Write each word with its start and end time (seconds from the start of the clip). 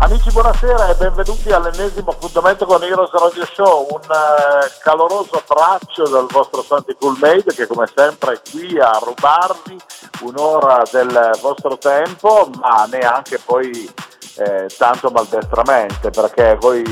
Amici 0.00 0.30
buonasera 0.30 0.90
e 0.90 0.94
benvenuti 0.94 1.50
all'ennesimo 1.50 2.12
appuntamento 2.12 2.66
con 2.66 2.80
Heroes 2.80 3.10
Radio 3.10 3.44
Show, 3.44 3.88
un 3.90 4.00
uh, 4.08 4.80
caloroso 4.80 5.42
abbraccio 5.44 6.08
dal 6.08 6.28
vostro 6.30 6.62
Santi 6.62 6.94
Cool 6.96 7.18
Made 7.18 7.52
che 7.52 7.66
come 7.66 7.90
sempre 7.92 8.34
è 8.34 8.40
qui 8.48 8.78
a 8.78 8.96
rubarvi 9.02 9.76
un'ora 10.20 10.84
del 10.92 11.32
vostro 11.40 11.78
tempo 11.78 12.48
ma 12.60 12.86
neanche 12.88 13.40
poi 13.44 13.92
eh, 14.36 14.68
tanto 14.78 15.10
maldestramente 15.10 16.10
perché 16.10 16.56
voi 16.60 16.84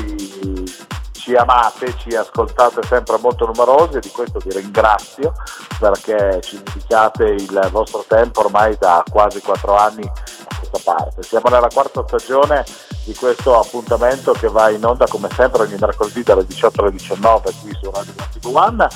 ci 1.27 1.35
amate, 1.35 1.93
ci 1.97 2.15
ascoltate 2.15 2.81
sempre 2.83 3.17
molto 3.17 3.45
numerosi 3.45 3.97
e 3.97 3.99
di 3.99 4.09
questo 4.11 4.39
vi 4.39 4.49
ringrazio 4.49 5.33
perché 5.77 6.39
ci 6.41 6.61
dedicate 6.63 7.25
il 7.25 7.67
vostro 7.69 8.05
tempo 8.07 8.45
ormai 8.45 8.77
da 8.79 9.03
quasi 9.11 9.41
quattro 9.41 9.75
anni 9.75 10.05
a 10.07 10.57
questa 10.57 10.79
parte. 10.81 11.23
Siamo 11.23 11.49
nella 11.49 11.67
quarta 11.67 12.01
stagione 12.07 12.63
di 13.03 13.13
questo 13.13 13.59
appuntamento 13.59 14.31
che 14.31 14.47
va 14.47 14.69
in 14.69 14.85
onda 14.85 15.05
come 15.05 15.27
sempre 15.35 15.63
ogni 15.63 15.75
mercoledì 15.77 16.23
dalle 16.23 16.45
18 16.45 16.81
alle 16.81 16.91
19 16.91 17.51
qui 17.61 17.77
su 17.81 17.91
Radio 17.91 18.13
21 18.15 18.87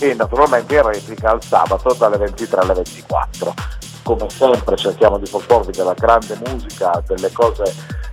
e 0.00 0.14
naturalmente 0.14 0.74
in 0.74 0.82
replica 0.82 1.30
al 1.30 1.42
sabato 1.44 1.94
dalle 1.94 2.16
23 2.16 2.60
alle 2.62 2.74
24 2.74 3.54
come 4.06 4.30
sempre 4.30 4.76
cerchiamo 4.76 5.18
di 5.18 5.28
proporvi 5.28 5.72
della 5.72 5.92
grande 5.94 6.38
musica, 6.46 7.02
delle 7.08 7.32
cose 7.32 7.64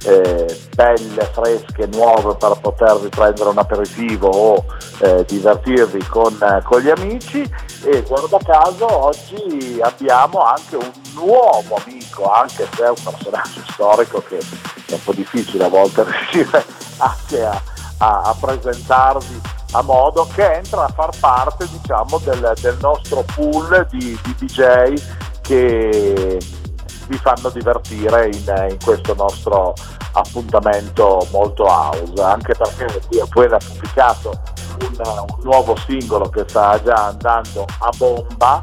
eh, 0.05 0.59
belle, 0.73 1.23
fresche, 1.31 1.87
nuove 1.93 2.35
per 2.35 2.57
potervi 2.59 3.09
prendere 3.09 3.49
un 3.49 3.59
aperitivo 3.59 4.27
o 4.27 4.65
eh, 5.01 5.23
divertirvi 5.23 6.03
con, 6.07 6.33
eh, 6.41 6.63
con, 6.63 6.81
gli 6.81 6.89
amici. 6.89 7.47
E 7.85 8.01
guarda 8.01 8.39
caso 8.43 8.87
oggi 9.05 9.79
abbiamo 9.81 10.39
anche 10.39 10.77
un 10.77 10.91
nuovo 11.13 11.75
amico, 11.85 12.27
anche 12.27 12.67
se 12.75 12.85
è 12.85 12.89
un 12.89 13.03
personaggio 13.03 13.61
storico 13.71 14.23
che 14.27 14.39
è 14.39 14.93
un 14.93 15.03
po' 15.03 15.13
difficile 15.13 15.65
a 15.65 15.69
volte 15.69 16.03
riuscire 16.09 16.65
anche 16.97 17.45
a, 17.45 17.61
a, 17.99 18.21
a 18.23 18.35
presentarvi 18.39 19.41
a 19.75 19.81
modo 19.81 20.27
che 20.33 20.53
entra 20.53 20.85
a 20.85 20.87
far 20.87 21.11
parte 21.19 21.67
diciamo, 21.67 22.19
del, 22.23 22.53
del 22.61 22.77
nostro 22.79 23.23
pool 23.35 23.87
di, 23.91 24.19
di 24.23 24.35
DJ 24.39 25.21
che 25.43 26.39
vi 27.07 27.17
fanno 27.17 27.49
divertire 27.49 28.27
in, 28.27 28.67
in 28.69 28.77
questo 28.83 29.13
nostro 29.13 29.73
appuntamento 30.13 31.27
molto 31.31 31.65
house, 31.65 32.21
anche 32.21 32.53
perché 32.55 33.01
qui 33.07 33.19
appena 33.19 33.57
pubblicato 33.57 34.31
un, 34.81 34.97
un, 34.99 35.43
nuovo 35.43 35.75
singolo 35.85 36.29
che 36.29 36.45
sta 36.47 36.81
già 36.83 37.07
andando 37.07 37.65
a 37.79 37.89
bomba 37.97 38.61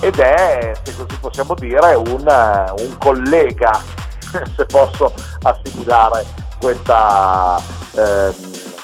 ed 0.00 0.18
è, 0.18 0.72
se 0.82 0.94
così 0.94 1.18
possiamo 1.18 1.54
dire, 1.54 1.94
un, 1.94 2.74
un 2.78 2.98
collega, 2.98 3.80
se 4.54 4.66
posso 4.66 5.12
assimilare 5.42 6.24
questa, 6.58 7.58
eh, 7.94 8.34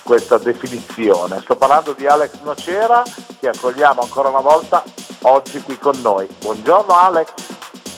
questa 0.03 0.39
definizione. 0.39 1.41
Sto 1.41 1.57
parlando 1.57 1.93
di 1.93 2.07
Alex 2.07 2.41
Nocera 2.43 3.03
che 3.43 3.49
accogliamo 3.49 4.03
ancora 4.03 4.29
una 4.29 4.39
volta 4.39 4.85
oggi 5.23 5.61
qui 5.63 5.77
con 5.77 6.01
noi. 6.01 6.29
Buongiorno 6.39 6.95
Alex. 6.95 7.33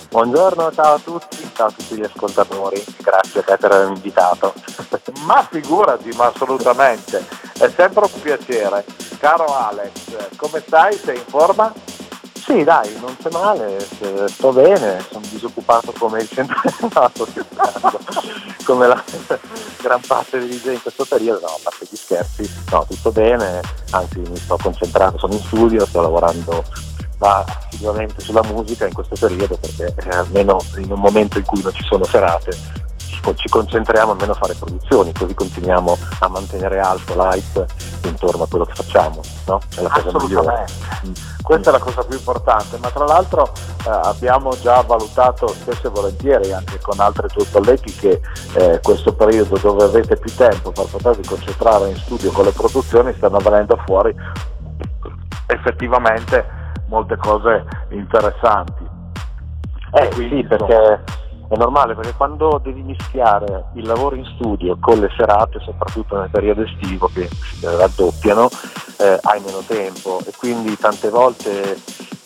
Buongiorno, 0.08 0.72
ciao 0.72 0.94
a 0.94 0.98
tutti, 0.98 1.50
ciao 1.54 1.66
a 1.66 1.70
tutti 1.70 1.96
gli 1.96 2.02
ascoltatori, 2.02 2.82
grazie 2.96 3.42
per 3.42 3.58
avermi 3.62 3.96
invitato. 3.96 4.54
ma 5.26 5.46
figurati, 5.50 6.08
ma 6.16 6.28
assolutamente, 6.28 7.26
è 7.58 7.68
sempre 7.76 8.06
un 8.10 8.20
piacere. 8.22 8.86
Caro 9.18 9.44
Alex, 9.44 10.36
come 10.36 10.62
stai? 10.66 10.96
Sei 10.96 11.18
in 11.18 11.24
forma? 11.26 11.70
Sì, 12.44 12.62
dai, 12.62 12.94
non 13.00 13.16
c'è 13.16 13.30
male, 13.30 13.80
sto 14.28 14.52
bene, 14.52 15.02
sono 15.10 15.24
disoccupato 15.30 15.94
come 15.98 16.20
il 16.20 16.28
centro 16.28 16.60
no, 16.92 17.10
come 18.64 18.86
la 18.86 19.02
gran 19.80 20.00
parte 20.06 20.38
dei 20.38 20.48
DJ 20.48 20.72
in 20.72 20.82
questo 20.82 21.06
periodo, 21.06 21.40
no, 21.40 21.46
a 21.46 21.58
parte 21.62 21.86
gli 21.88 21.96
scherzi, 21.96 22.48
no, 22.70 22.84
tutto 22.86 23.12
bene, 23.12 23.62
anzi 23.92 24.18
mi 24.18 24.36
sto 24.36 24.58
concentrando, 24.60 25.16
sono 25.16 25.32
in 25.32 25.40
studio, 25.40 25.86
sto 25.86 26.02
lavorando 26.02 26.62
assiduamente 27.18 28.20
sulla 28.20 28.42
musica 28.42 28.86
in 28.86 28.92
questo 28.92 29.16
periodo 29.18 29.56
perché 29.56 29.94
eh, 30.04 30.14
almeno 30.14 30.58
in 30.76 30.92
un 30.92 31.00
momento 31.00 31.38
in 31.38 31.44
cui 31.46 31.62
non 31.62 31.72
ci 31.72 31.82
sono 31.84 32.04
serate 32.04 32.83
ci 33.34 33.48
concentriamo 33.48 34.12
almeno 34.12 34.32
a 34.32 34.34
fare 34.34 34.54
produzioni, 34.54 35.12
così 35.12 35.34
continuiamo 35.34 35.96
a 36.20 36.28
mantenere 36.28 36.80
alto 36.80 37.14
l'hype 37.14 37.66
intorno 38.04 38.44
a 38.44 38.48
quello 38.48 38.64
che 38.64 38.74
facciamo, 38.74 39.20
no? 39.46 39.60
È 39.74 39.80
la 39.80 39.88
cosa 39.88 40.18
migliore. 40.18 40.66
Mm. 41.06 41.12
Questa 41.42 41.70
è 41.70 41.72
la 41.72 41.78
cosa 41.78 42.02
più 42.04 42.16
importante, 42.16 42.78
ma 42.78 42.90
tra 42.90 43.04
l'altro 43.04 43.52
eh, 43.86 43.90
abbiamo 43.90 44.50
già 44.60 44.80
valutato 44.82 45.46
spesso 45.48 45.86
e 45.86 45.90
volentieri 45.90 46.52
anche 46.52 46.78
con 46.80 46.98
altri 47.00 47.28
tuoi 47.28 47.46
colleghi 47.50 47.92
che 47.94 48.20
eh, 48.54 48.80
questo 48.82 49.14
periodo 49.14 49.58
dove 49.58 49.84
avete 49.84 50.16
più 50.16 50.34
tempo 50.34 50.72
per 50.72 50.86
potervi 50.86 51.26
concentrare 51.26 51.90
in 51.90 51.96
studio 51.96 52.32
con 52.32 52.44
le 52.44 52.52
produzioni 52.52 53.12
stanno 53.14 53.38
venendo 53.38 53.78
fuori 53.84 54.14
effettivamente 55.46 56.62
molte 56.86 57.16
cose 57.16 57.64
interessanti. 57.90 58.86
Eh 59.92 60.08
Quindi, 60.08 60.36
sì, 60.36 60.44
perché 60.44 61.04
è 61.54 61.56
normale, 61.56 61.94
perché 61.94 62.12
quando 62.14 62.60
devi 62.62 62.82
mischiare 62.82 63.66
il 63.74 63.86
lavoro 63.86 64.16
in 64.16 64.24
studio 64.36 64.76
con 64.80 64.98
le 64.98 65.10
serate, 65.16 65.60
soprattutto 65.60 66.18
nel 66.18 66.30
periodo 66.30 66.62
estivo 66.62 67.10
che 67.12 67.28
si 67.30 67.64
raddoppiano, 67.64 68.48
eh, 68.98 69.18
hai 69.22 69.40
meno 69.40 69.62
tempo. 69.66 70.20
E 70.26 70.32
quindi 70.36 70.76
tante 70.76 71.08
volte 71.08 71.78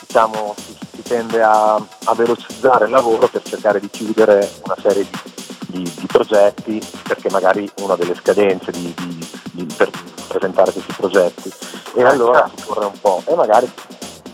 diciamo, 0.06 0.54
si, 0.56 0.76
si, 0.94 1.02
tende 1.02 1.42
a, 1.42 1.74
a, 1.74 2.14
velocizzare 2.14 2.86
il 2.86 2.90
lavoro 2.90 3.28
per 3.28 3.42
cercare 3.42 3.80
di 3.80 3.88
chiudere 3.88 4.50
una 4.64 4.76
serie 4.80 5.04
di, 5.04 5.82
di, 5.82 5.82
di 5.82 6.06
progetti, 6.06 6.82
perché 7.06 7.30
magari 7.30 7.70
una 7.80 7.96
delle 7.96 8.14
scadenze 8.14 8.70
di, 8.72 8.94
per 9.76 9.90
presentare 10.28 10.72
questi 10.72 10.92
progetti. 10.96 11.52
E 11.94 12.04
allora 12.04 12.48
si 12.54 12.64
corre 12.64 12.86
un 12.86 13.00
po' 13.00 13.22
e 13.26 13.34
magari 13.34 13.70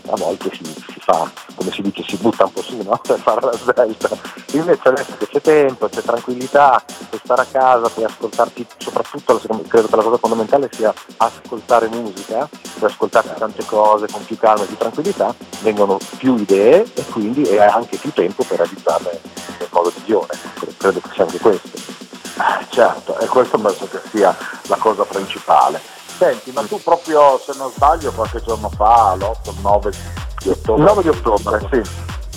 a 0.07 0.15
volte 0.15 0.49
si, 0.53 0.63
si, 0.63 0.99
fa, 0.99 1.29
come 1.55 1.71
si 1.71 1.81
dice, 1.81 2.03
si 2.07 2.17
butta 2.17 2.45
un 2.45 2.53
po' 2.53 2.61
su 2.61 2.77
no? 2.81 2.99
per 3.05 3.19
fare 3.19 3.41
la 3.41 3.53
svelta. 3.53 4.09
Invece 4.51 4.87
adesso 4.89 5.17
che 5.17 5.27
c'è 5.27 5.41
tempo, 5.41 5.89
c'è 5.89 6.01
tranquillità, 6.01 6.83
puoi 7.09 7.21
stare 7.23 7.41
a 7.41 7.45
casa, 7.45 7.89
puoi 7.89 8.05
ascoltarti, 8.05 8.65
soprattutto 8.77 9.41
credo 9.67 9.87
che 9.87 9.95
la 9.95 10.03
cosa 10.03 10.17
fondamentale 10.17 10.69
sia 10.71 10.93
ascoltare 11.17 11.87
musica, 11.87 12.47
puoi 12.77 12.89
ascoltarti 12.89 13.39
tante 13.39 13.65
cose 13.65 14.07
con 14.11 14.23
più 14.25 14.37
calma 14.37 14.63
e 14.63 14.67
più 14.67 14.77
tranquillità, 14.77 15.33
vengono 15.61 15.97
più 16.17 16.37
idee 16.37 16.85
e 16.93 17.05
quindi 17.05 17.47
hai 17.57 17.67
anche 17.67 17.97
più 17.97 18.11
tempo 18.11 18.43
per 18.43 18.57
realizzarle 18.57 19.21
nel 19.59 19.69
modo 19.71 19.91
migliore. 19.97 20.37
Credo 20.77 20.99
che 20.99 21.09
sia 21.13 21.23
anche 21.23 21.39
questo. 21.39 21.69
Certo, 22.69 23.17
e 23.19 23.27
questo 23.27 23.57
penso 23.57 23.87
che 23.87 23.99
sia 24.09 24.35
la 24.67 24.75
cosa 24.75 25.03
principale. 25.03 25.94
Senti, 26.25 26.51
ma 26.53 26.63
tu 26.63 26.81
proprio, 26.81 27.37
se 27.37 27.53
non 27.55 27.69
sbaglio, 27.69 28.11
qualche 28.11 28.41
giorno 28.41 28.67
fa, 28.69 29.13
l'8, 29.13 29.61
9 29.61 29.91
di 30.41 30.49
ottobre. 30.49 30.81
Il 30.81 30.87
9 30.87 31.01
di 31.03 31.09
ottobre, 31.09 31.67
sì. 31.71 31.81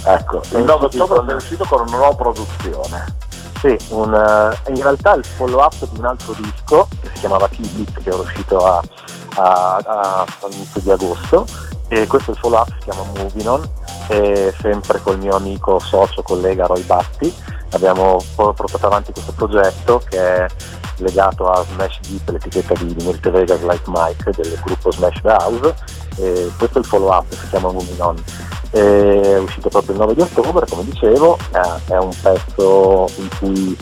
Ecco, 0.04 0.42
il 0.50 0.64
9 0.64 0.84
ottobre 0.84 1.24
sei 1.26 1.34
uscito 1.34 1.64
con 1.64 1.80
una 1.88 1.96
nuova 1.96 2.14
produzione. 2.14 3.16
Sì, 3.60 3.74
un, 3.88 4.12
uh, 4.12 4.70
in 4.70 4.82
realtà 4.82 5.14
il 5.14 5.24
follow 5.24 5.62
up 5.62 5.74
di 5.88 5.98
un 5.98 6.04
altro 6.04 6.34
disco 6.34 6.86
che 7.00 7.08
si 7.14 7.20
chiamava 7.20 7.48
Kibit 7.48 8.02
che 8.02 8.10
era 8.10 8.18
uscito 8.18 8.58
a, 8.58 8.82
a, 9.36 9.76
a, 9.82 10.26
all'inizio 10.42 10.80
di 10.82 10.90
agosto 10.90 11.46
e 11.88 12.06
questo 12.06 12.30
è 12.30 12.34
il 12.34 12.40
follow 12.40 12.60
up 12.60 12.68
si 12.68 12.84
chiama 12.84 13.02
Moving 13.16 13.46
On 13.46 13.68
e 14.08 14.54
sempre 14.60 15.00
col 15.02 15.18
mio 15.18 15.34
amico 15.34 15.80
socio 15.80 16.22
collega 16.22 16.66
Roy 16.66 16.82
Batti 16.82 17.34
abbiamo 17.72 18.22
portato 18.36 18.86
avanti 18.86 19.10
questo 19.10 19.32
progetto 19.32 20.00
che 20.08 20.44
è 20.44 20.46
legato 20.98 21.50
a 21.50 21.64
Smash 21.72 22.00
Deep, 22.08 22.28
l'etichetta 22.28 22.74
di 22.74 22.94
Mirte 23.04 23.30
Vegas 23.30 23.60
Like 23.62 23.84
Mike 23.86 24.30
del 24.36 24.58
gruppo 24.64 24.90
Smash 24.92 25.20
House. 25.22 25.74
E 26.16 26.50
questo 26.56 26.78
è 26.78 26.80
il 26.80 26.86
follow 26.86 27.12
up, 27.12 27.30
si 27.30 27.48
chiama 27.48 27.70
Moving 27.70 28.00
On. 28.00 28.22
È 28.70 29.38
uscito 29.38 29.68
proprio 29.68 29.92
il 29.92 30.00
9 30.00 30.14
di 30.14 30.20
ottobre, 30.20 30.66
come 30.68 30.84
dicevo, 30.84 31.38
è 31.86 31.96
un 31.96 32.12
pezzo 32.20 33.08
in 33.16 33.28
cui 33.38 33.76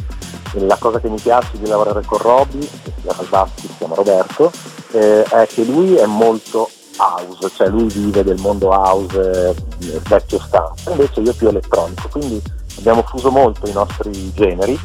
la 0.52 0.76
cosa 0.78 1.00
che 1.00 1.08
mi 1.08 1.20
piace 1.20 1.58
di 1.58 1.66
lavorare 1.66 2.02
con 2.04 2.18
Robby, 2.18 2.60
che 2.60 2.92
si 2.94 3.02
chiama 3.02 3.22
Basti, 3.28 3.66
si 3.66 3.74
chiama 3.78 3.94
Roberto, 3.94 4.50
eh, 4.92 5.22
è 5.24 5.46
che 5.46 5.64
lui 5.64 5.96
è 5.96 6.06
molto 6.06 6.70
house, 6.98 7.50
cioè 7.54 7.68
lui 7.68 7.88
vive 7.88 8.24
del 8.24 8.38
mondo 8.40 8.68
house 8.68 9.54
eh, 9.80 10.00
vecchio 10.08 10.38
stampo, 10.38 10.90
invece 10.90 11.20
io 11.20 11.34
più 11.34 11.48
elettronico, 11.48 12.08
quindi 12.08 12.42
abbiamo 12.78 13.02
fuso 13.02 13.30
molto 13.30 13.68
i 13.68 13.72
nostri 13.72 14.32
generi, 14.32 14.78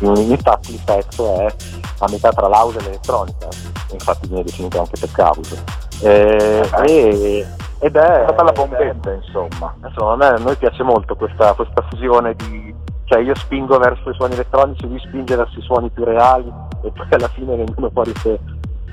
infatti 0.00 0.72
il 0.72 0.80
pezzo 0.84 1.40
è 1.40 1.54
a 1.98 2.06
metà 2.10 2.30
tra 2.30 2.48
l'house 2.48 2.78
e 2.78 2.82
l'elettronica, 2.82 3.48
infatti 3.92 4.28
viene 4.28 4.44
definito 4.44 4.78
anche 4.78 4.98
tech 4.98 5.18
house. 5.18 5.64
Eh, 6.02 6.68
e 6.86 7.46
ed 7.78 7.94
è 7.94 8.22
una 8.22 8.32
bella 8.32 8.52
bombetta, 8.52 9.12
insomma. 9.12 9.74
Insomma, 9.84 10.12
a, 10.12 10.16
me, 10.16 10.26
a 10.26 10.38
noi 10.38 10.56
piace 10.56 10.82
molto 10.82 11.14
questa, 11.14 11.52
questa 11.52 11.82
fusione 11.90 12.34
di 12.34 12.74
cioè 13.04 13.20
io 13.20 13.36
spingo 13.36 13.78
verso 13.78 14.10
i 14.10 14.14
suoni 14.14 14.34
elettronici, 14.34 14.88
lui 14.88 14.98
spinge 14.98 15.36
verso 15.36 15.58
i 15.58 15.62
suoni 15.62 15.90
più 15.90 16.02
reali 16.02 16.52
e 16.82 16.90
poi 16.90 17.06
alla 17.10 17.28
fine 17.28 17.54
vengono 17.54 17.88
fuori 17.90 18.12
questi 18.12 18.38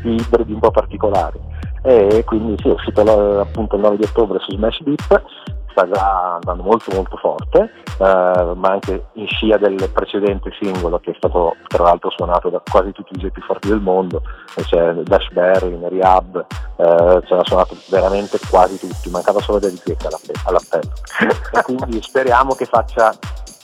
ibridi 0.04 0.54
un 0.54 0.60
po' 0.60 0.70
particolari. 0.70 1.40
E 1.82 2.24
quindi 2.24 2.56
sì, 2.62 2.70
è 2.70 2.74
uscito 2.74 3.02
appunto 3.42 3.76
il 3.76 3.82
9 3.82 3.98
di 3.98 4.04
ottobre 4.04 4.38
su 4.40 4.52
Smash 4.52 4.82
Beat, 4.82 5.24
sta 5.74 5.90
già 5.90 6.36
andando 6.36 6.64
molto 6.64 6.94
molto 6.96 7.18
forte, 7.18 7.72
eh, 7.98 8.54
ma 8.56 8.70
anche 8.70 9.08
in 9.14 9.28
scia 9.28 9.58
del 9.58 9.90
precedente 9.92 10.52
singolo 10.60 11.00
che 11.00 11.12
è 11.12 11.16
stato 11.18 11.56
tra 11.68 11.84
l'altro 11.84 12.10
suonato 12.12 12.50
da 12.50 12.62
quasi 12.70 12.92
tutti 12.92 13.14
i 13.14 13.18
DJ 13.18 13.32
più 13.32 13.42
forti 13.42 13.68
del 13.68 13.82
mondo, 13.82 14.22
c'è 14.56 14.94
Dash 14.94 15.30
Berry, 15.32 15.78
Rehab, 15.90 16.46
eh, 16.78 17.22
ce 17.26 17.36
l'ha 17.36 17.44
suonato 17.44 17.76
veramente 17.90 18.40
quasi 18.50 18.80
tutti, 18.80 19.10
mancava 19.10 19.42
solo 19.42 19.60
David 19.60 19.82
Guetta 19.84 20.10
all'appello. 20.46 20.94
quindi 21.66 22.02
speriamo 22.02 22.54
che 22.54 22.66
faccia 22.66 23.14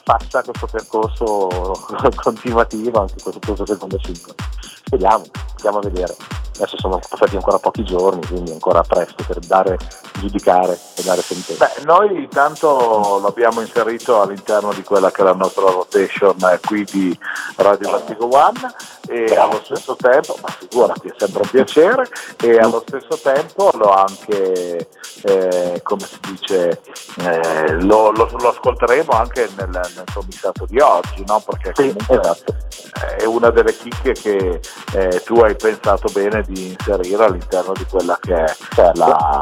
faccia 0.09 0.41
questo 0.41 0.65
percorso 0.65 1.47
continuativo 2.23 3.01
anche 3.01 3.13
questo, 3.21 3.39
questo 3.45 3.65
secondo 3.67 4.00
singolo. 4.01 4.33
Vediamo, 4.89 5.23
andiamo 5.57 5.77
a 5.77 5.81
vedere. 5.81 6.15
Adesso 6.55 6.77
sono 6.77 7.00
passati 7.07 7.35
ancora 7.35 7.59
pochi 7.59 7.83
giorni, 7.83 8.25
quindi 8.25 8.51
ancora 8.51 8.81
presto 8.81 9.23
per 9.25 9.39
dare, 9.39 9.77
giudicare 10.19 10.77
e 10.95 11.04
dare 11.04 11.21
sentenza. 11.21 11.71
Beh, 11.75 11.83
noi 11.86 12.24
intanto 12.24 13.19
l'abbiamo 13.21 13.62
inserito 13.62 14.21
all'interno 14.21 14.74
di 14.74 14.83
quella 14.83 15.12
che 15.12 15.21
è 15.21 15.25
la 15.25 15.33
nostra 15.33 15.69
rotation 15.69 16.36
qui 16.66 16.83
di 16.83 17.18
Radio 17.56 17.92
Vertigo 17.92 18.27
One 18.31 18.74
e 19.10 19.36
allo 19.36 19.60
stesso 19.63 19.95
tempo, 19.95 20.38
ma 20.42 20.50
figurati, 20.50 21.07
è 21.07 21.13
sempre 21.18 21.42
un 21.42 21.50
piacere, 21.50 22.07
e 22.42 22.57
allo 22.57 22.83
stesso 22.86 23.18
tempo 23.21 23.71
lo 23.74 23.92
anche, 23.92 24.88
eh, 25.24 25.80
come 25.81 26.06
si 26.06 26.19
dice, 26.30 26.81
eh, 27.22 27.74
lo, 27.81 28.12
lo, 28.12 28.30
lo, 28.39 28.50
ascolteremo 28.50 29.12
anche 29.12 29.50
nel, 29.57 29.69
nel 29.69 30.04
suo 30.12 30.22
mixato 30.22 30.65
di 30.68 30.80
oggi, 30.80 31.24
no? 31.25 31.44
perché 31.44 31.72
sì, 31.75 31.95
esatto. 32.07 32.56
è 33.18 33.25
una 33.25 33.50
delle 33.50 33.75
chicche 33.75 34.13
che 34.13 34.60
eh, 34.94 35.24
tu 35.24 35.39
hai 35.39 35.56
pensato 35.56 36.07
bene 36.13 36.44
di 36.44 36.68
inserire 36.68 37.25
all'interno 37.25 37.74
di 37.74 37.86
quella 37.89 38.18
che 38.22 38.36
è 38.36 38.56
certo. 38.75 39.00
la, 39.00 39.42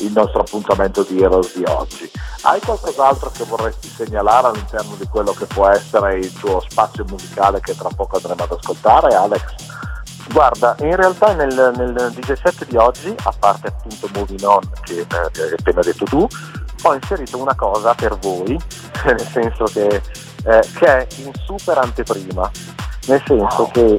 il 0.00 0.12
nostro 0.16 0.40
appuntamento 0.40 1.02
di 1.02 1.20
Heroes 1.20 1.54
di 1.56 1.64
oggi. 1.66 2.10
Hai 2.42 2.60
qualcos'altro 2.60 3.30
che 3.30 3.44
vorresti 3.44 3.88
segnalare 3.88 4.48
all'interno 4.48 4.94
di 4.96 5.06
quello 5.06 5.32
che 5.32 5.46
può 5.46 5.68
essere 5.68 6.16
il 6.16 6.32
tuo 6.32 6.60
spazio 6.66 7.04
musicale 7.08 7.60
che 7.60 7.76
tra 7.76 7.90
poco 7.94 8.16
andremo 8.16 8.42
ad 8.42 8.52
ascoltare, 8.52 9.14
Alex? 9.14 9.42
Guarda, 10.32 10.74
in 10.80 10.96
realtà 10.96 11.34
nel, 11.34 11.72
nel 11.76 12.12
DJ 12.12 12.32
set 12.32 12.66
di 12.66 12.76
oggi, 12.76 13.14
a 13.22 13.32
parte 13.38 13.68
appunto 13.68 14.08
Moving 14.14 14.42
On 14.42 14.60
che 14.82 15.00
eh, 15.00 15.42
hai 15.42 15.52
appena 15.56 15.80
detto 15.82 16.04
tu, 16.04 16.26
ho 16.82 16.94
inserito 16.94 17.38
una 17.38 17.54
cosa 17.54 17.94
per 17.94 18.18
voi, 18.18 18.58
nel 19.04 19.20
senso 19.20 19.64
che, 19.64 20.02
eh, 20.44 20.68
che 20.74 20.86
è 20.86 21.06
in 21.18 21.32
super 21.44 21.78
anteprima 21.78 22.50
nel 23.06 23.22
senso 23.26 23.68
che 23.72 23.96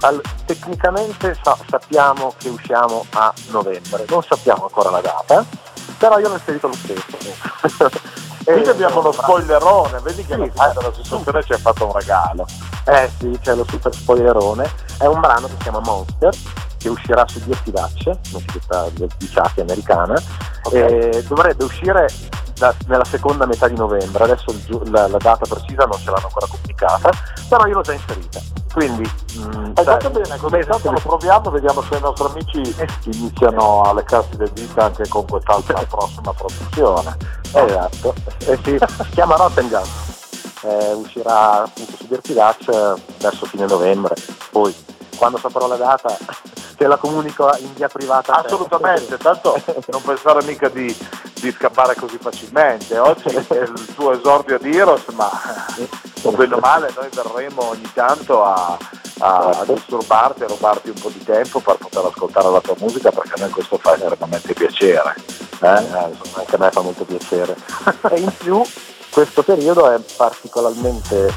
al, 0.00 0.20
tecnicamente 0.44 1.36
sa, 1.42 1.56
sappiamo 1.68 2.34
che 2.38 2.48
usciamo 2.48 3.04
a 3.10 3.32
novembre, 3.50 4.04
non 4.08 4.22
sappiamo 4.22 4.64
ancora 4.64 4.90
la 4.90 5.00
data, 5.00 5.44
però 5.98 6.18
io 6.18 6.28
l'ho 6.28 6.34
inserito 6.34 6.68
lo 6.68 6.74
stesso. 6.74 7.98
Quindi 8.44 8.68
abbiamo 8.68 9.00
uno 9.00 9.12
spoilerone, 9.12 10.00
vedi 10.00 10.24
che 10.24 10.34
sì, 10.34 10.50
la 10.54 10.72
della 10.74 10.92
situazione 10.94 11.42
ci 11.44 11.52
ha 11.52 11.58
fatto 11.58 11.86
un 11.86 11.92
regalo. 11.92 12.46
Eh 12.86 13.10
sì, 13.18 13.38
c'è 13.40 13.54
lo 13.54 13.64
super 13.68 13.94
spoilerone, 13.94 14.70
è 14.98 15.06
un 15.06 15.20
brano 15.20 15.46
che 15.46 15.52
si 15.52 15.62
chiama 15.62 15.80
Monster, 15.80 16.34
che 16.80 16.88
uscirà 16.88 17.28
su 17.28 17.38
Dirty 17.44 17.70
Dutch, 17.70 18.06
un'etichetta 18.32 18.88
di 18.94 19.30
Chucky 19.32 19.60
americana, 19.60 20.20
okay. 20.62 21.22
dovrebbe 21.26 21.64
uscire 21.64 22.08
da, 22.60 22.74
nella 22.86 23.04
seconda 23.04 23.44
metà 23.44 23.68
di 23.68 23.76
novembre, 23.76 24.24
adesso 24.24 24.50
il, 24.50 24.90
la, 24.90 25.06
la, 25.08 25.18
data 25.18 25.44
precisa 25.46 25.84
non 25.84 25.98
ce 25.98 26.10
l'hanno 26.10 26.26
ancora 26.26 26.46
comunicata, 26.46 27.10
però 27.48 27.66
io 27.66 27.74
l'ho 27.74 27.82
già 27.82 27.92
inserita. 27.92 28.40
Quindi 28.72 29.02
mh, 29.02 29.58
mm, 29.58 29.72
hai 29.74 29.84
fatto 29.84 30.10
bene, 30.10 30.36
come 30.38 30.60
intanto 30.60 30.90
lo 30.90 31.00
proviamo, 31.00 31.50
vediamo 31.50 31.82
se 31.82 31.96
i 31.96 32.00
nostri 32.00 32.26
amici 32.26 32.76
iniziano 33.16 33.82
a 33.82 33.92
leccarsi 33.92 34.36
le 34.38 34.50
dita 34.54 34.84
anche 34.84 35.06
con 35.08 35.26
quest'altra 35.26 35.84
prossima 35.86 36.32
produzione. 36.32 37.16
Esatto, 37.52 38.14
eh 38.46 38.58
sì, 38.64 38.78
si 38.78 39.10
chiama 39.10 39.36
Rotterdam. 39.36 39.84
Eh, 40.62 40.92
uscirà 40.92 41.62
appunto 41.62 41.96
su 41.96 42.06
Dirty 42.06 42.34
Dutch 42.34 42.68
eh, 42.68 43.02
verso 43.18 43.46
fine 43.46 43.66
novembre, 43.66 44.14
poi 44.50 44.74
quando 45.16 45.38
saprò 45.38 45.66
la 45.66 45.76
data 45.76 46.16
te 46.80 46.86
la 46.86 46.96
comunico 46.96 47.54
in 47.58 47.74
via 47.74 47.88
privata. 47.88 48.42
Assolutamente, 48.42 49.18
tanto 49.18 49.62
non 49.88 50.00
pensare 50.00 50.42
mica 50.44 50.70
di, 50.70 50.96
di 51.34 51.52
scappare 51.52 51.94
così 51.94 52.16
facilmente. 52.18 52.96
Oggi 52.96 53.28
è 53.28 53.54
il 53.54 53.94
tuo 53.94 54.12
esordio 54.12 54.58
di 54.58 54.74
Heroes, 54.74 55.04
ma 55.08 55.30
o 56.22 56.30
bene 56.30 56.54
o 56.54 56.58
male 56.58 56.90
noi 56.96 57.08
verremo 57.12 57.68
ogni 57.68 57.90
tanto 57.92 58.42
a, 58.42 58.78
a, 59.18 59.36
a, 59.60 59.64
disturbarti, 59.66 60.44
a 60.44 60.46
rubarti 60.46 60.88
un 60.88 60.98
po' 60.98 61.10
di 61.10 61.22
tempo 61.22 61.60
per 61.60 61.76
poter 61.76 62.02
ascoltare 62.06 62.50
la 62.50 62.60
tua 62.62 62.76
musica 62.78 63.10
perché 63.10 63.34
a 63.34 63.40
noi 63.40 63.50
questo 63.50 63.76
fa 63.76 63.96
enormemente 63.96 64.54
piacere. 64.54 65.14
Eh? 65.60 65.66
Eh, 65.66 66.16
anche 66.32 66.54
a 66.54 66.58
me 66.58 66.70
fa 66.70 66.80
molto 66.80 67.04
piacere. 67.04 67.56
e 68.08 68.20
in 68.20 68.32
più 68.38 68.62
questo 69.10 69.42
periodo 69.42 69.90
è 69.90 70.00
particolarmente 70.16 71.30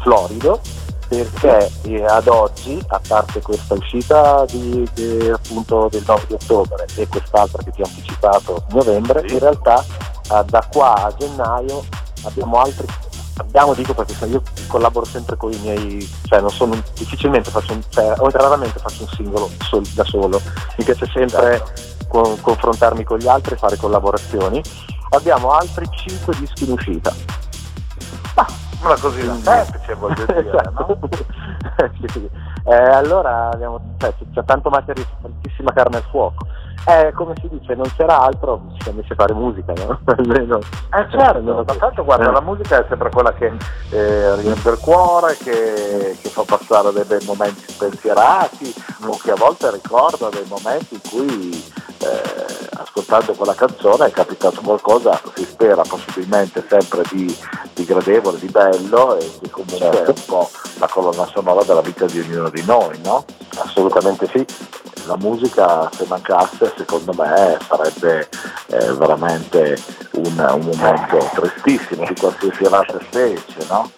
florido 0.00 0.58
perché 1.08 1.70
eh, 1.82 2.04
ad 2.04 2.26
oggi, 2.28 2.82
a 2.88 3.00
parte 3.06 3.40
questa 3.40 3.74
uscita 3.74 4.44
di, 4.46 4.88
di, 4.94 5.28
appunto 5.28 5.88
del 5.90 6.02
9 6.06 6.24
di 6.26 6.34
ottobre 6.34 6.86
e 6.96 7.06
quest'altra 7.08 7.62
che 7.62 7.70
ti 7.70 7.82
ho 7.82 7.86
anticipato 7.86 8.64
novembre, 8.70 9.24
in 9.28 9.38
realtà 9.38 9.82
eh, 9.82 10.44
da 10.46 10.66
qua 10.70 10.94
a 10.94 11.14
gennaio 11.16 11.84
abbiamo 12.24 12.60
altri 12.60 12.86
abbiamo 13.38 13.74
dico 13.74 13.92
perché 13.92 14.24
io 14.24 14.42
collaboro 14.66 15.04
sempre 15.04 15.36
con 15.36 15.52
i 15.52 15.58
miei 15.58 16.10
cioè 16.24 16.40
non 16.40 16.50
sono 16.50 16.82
difficilmente 16.94 17.50
faccio 17.50 17.74
un, 17.74 17.82
cioè, 17.90 18.14
raramente 18.16 18.78
faccio 18.78 19.02
un 19.02 19.08
singolo 19.08 19.50
sol, 19.58 19.82
da 19.88 20.04
solo. 20.04 20.40
Mi 20.78 20.84
piace 20.84 21.06
sempre 21.12 21.62
con, 22.08 22.40
confrontarmi 22.40 23.04
con 23.04 23.18
gli 23.18 23.28
altri 23.28 23.54
e 23.54 23.58
fare 23.58 23.76
collaborazioni. 23.76 24.62
Abbiamo 25.10 25.50
altri 25.50 25.86
5 25.88 26.34
dischi 26.38 26.64
in 26.64 26.72
uscita 26.72 27.14
ah 28.36 28.65
una 28.86 28.98
così 28.98 29.20
semplice 29.42 29.94
voglio 29.94 30.24
dire, 30.26 30.62
no? 30.72 30.98
sì. 32.08 32.30
Eh, 32.68 32.74
allora 32.74 33.50
abbiamo, 33.52 33.80
cioè, 33.98 34.12
c'è 34.32 34.44
tanto 34.44 34.70
materia, 34.70 35.04
tantissima 35.22 35.72
carne 35.72 35.98
al 35.98 36.06
fuoco. 36.10 36.46
Eh, 36.88 37.12
come 37.14 37.34
si 37.40 37.48
dice, 37.48 37.74
non 37.74 37.90
c'era 37.96 38.20
altro, 38.20 38.60
si 38.80 38.90
invece 38.90 39.14
fare 39.14 39.32
musica, 39.34 39.72
no? 39.72 40.00
Almeno. 40.16 40.58
Eh 40.58 41.06
certo, 41.10 41.40
no, 41.40 41.64
tanto 41.64 42.04
guarda, 42.04 42.28
eh. 42.28 42.32
la 42.32 42.40
musica 42.40 42.84
è 42.84 42.86
sempre 42.88 43.10
quella 43.10 43.32
che 43.34 43.52
eh, 43.90 44.36
riempie 44.36 44.70
il 44.72 44.78
cuore, 44.78 45.36
che, 45.36 46.16
che, 46.20 46.28
fa 46.28 46.42
passare 46.44 46.92
dei 46.92 47.04
bei 47.04 47.24
momenti 47.24 47.64
spensierati 47.66 48.74
mm. 49.04 49.08
o 49.08 49.18
che 49.22 49.30
a 49.30 49.36
volte 49.36 49.70
ricorda 49.70 50.28
dei 50.28 50.44
momenti 50.48 50.94
in 50.94 51.00
cui 51.08 51.50
eh, 51.98 52.68
ascoltando 52.78 53.32
quella 53.34 53.54
canzone 53.54 54.06
è 54.06 54.10
capitato 54.10 54.60
qualcosa, 54.60 55.20
si 55.34 55.44
spera 55.44 55.82
possibilmente 55.82 56.64
sempre 56.68 57.02
di, 57.10 57.34
di 57.74 57.84
gradevole, 57.84 58.38
di 58.38 58.48
bello 58.48 59.16
e 59.16 59.30
che 59.40 59.50
comunque 59.50 59.78
certo. 59.78 60.10
è 60.10 60.14
un 60.14 60.24
po' 60.26 60.50
la 60.78 60.88
colonna 60.88 61.26
sonora 61.26 61.62
della 61.64 61.80
vita 61.80 62.06
di 62.06 62.20
ognuno 62.20 62.48
di 62.48 62.55
noi, 62.64 62.98
no? 63.02 63.24
Assolutamente 63.58 64.28
sì. 64.32 64.44
La 65.06 65.16
musica 65.16 65.88
se 65.92 66.04
mancasse 66.08 66.72
secondo 66.76 67.12
me 67.12 67.58
sarebbe 67.68 68.28
eh, 68.66 68.92
veramente 68.94 69.80
un, 70.12 70.48
un 70.52 70.76
momento 70.76 71.30
tristissimo 71.34 72.04
di 72.06 72.14
qualsiasi 72.18 72.64
altra 72.64 72.98
specie, 73.08 73.66
no? 73.68 73.90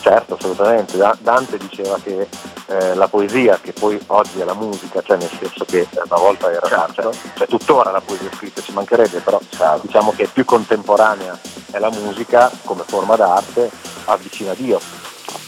Certo, 0.00 0.34
assolutamente. 0.34 0.98
Dante 1.20 1.56
diceva 1.58 1.96
che 2.02 2.26
eh, 2.66 2.94
la 2.94 3.06
poesia, 3.06 3.58
che 3.62 3.72
poi 3.72 4.00
oggi 4.08 4.40
è 4.40 4.44
la 4.44 4.54
musica, 4.54 5.00
cioè 5.00 5.16
nel 5.16 5.30
senso 5.38 5.64
che 5.64 5.86
una 5.92 6.16
volta 6.18 6.50
era 6.50 6.66
certo. 6.66 6.92
cioè, 6.92 7.12
cioè, 7.34 7.46
tuttora 7.46 7.92
la 7.92 8.00
poesia 8.00 8.30
scritta, 8.34 8.60
ci 8.62 8.72
mancherebbe, 8.72 9.20
però 9.20 9.40
certo. 9.48 9.86
diciamo 9.86 10.12
che 10.12 10.26
più 10.26 10.44
contemporanea 10.44 11.38
è 11.70 11.78
la 11.78 11.90
musica 11.90 12.50
come 12.64 12.82
forma 12.84 13.14
d'arte, 13.14 13.70
avvicina 14.06 14.54
Dio. 14.54 14.80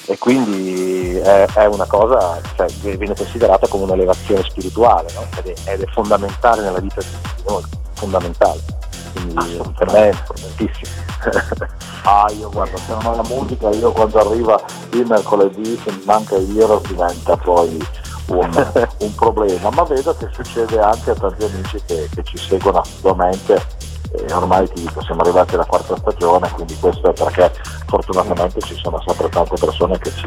E 0.06 0.18
quindi 0.18 1.16
è, 1.16 1.46
è 1.54 1.64
una 1.66 1.86
cosa, 1.86 2.40
cioè, 2.56 2.66
viene 2.96 3.14
considerata 3.14 3.66
come 3.68 3.84
un'elevazione 3.84 4.42
spirituale, 4.42 5.08
no? 5.14 5.26
ed, 5.38 5.46
è, 5.46 5.70
ed, 5.70 5.80
è, 5.80 5.86
fondamentale 5.92 6.62
nella 6.62 6.80
vita 6.80 7.00
di 7.00 7.42
noi, 7.48 7.62
fondamentale. 7.94 8.60
Quindi 9.12 9.60
per 9.78 9.92
me 9.92 10.10
è 10.10 10.12
importantissimo. 10.12 10.92
ah, 12.04 12.30
io 12.38 12.50
guarda, 12.50 12.76
se 12.76 12.92
non 12.92 13.06
ho 13.06 13.16
la 13.16 13.28
musica, 13.28 13.70
io 13.70 13.92
quando 13.92 14.18
arriva 14.18 14.62
il 14.90 15.06
mercoledì, 15.06 15.80
se 15.82 15.92
mi 15.92 16.02
manca 16.04 16.36
il 16.36 16.58
Euro 16.58 16.82
diventa 16.86 17.36
poi 17.36 17.78
un, 18.26 18.50
un, 18.98 19.14
problema, 19.14 19.70
ma 19.70 19.84
vedo 19.84 20.14
che 20.16 20.28
succede 20.32 20.78
anche 20.80 21.10
a 21.10 21.14
tanti 21.14 21.44
amici 21.44 21.80
che, 21.86 22.08
che 22.14 22.22
ci 22.24 22.36
seguono 22.36 22.80
assolutamente 22.80 23.73
e 24.16 24.32
ormai 24.32 24.68
ti 24.70 24.82
dico 24.82 25.02
siamo 25.02 25.22
arrivati 25.22 25.54
alla 25.54 25.64
quarta 25.64 25.96
stagione 25.96 26.50
quindi 26.50 26.78
questo 26.78 27.10
è 27.10 27.12
perché 27.12 27.52
fortunatamente 27.86 28.60
ci 28.60 28.74
sono 28.76 29.02
sempre 29.06 29.28
tante 29.28 29.56
persone 29.58 29.98
che 29.98 30.10
ci 30.12 30.26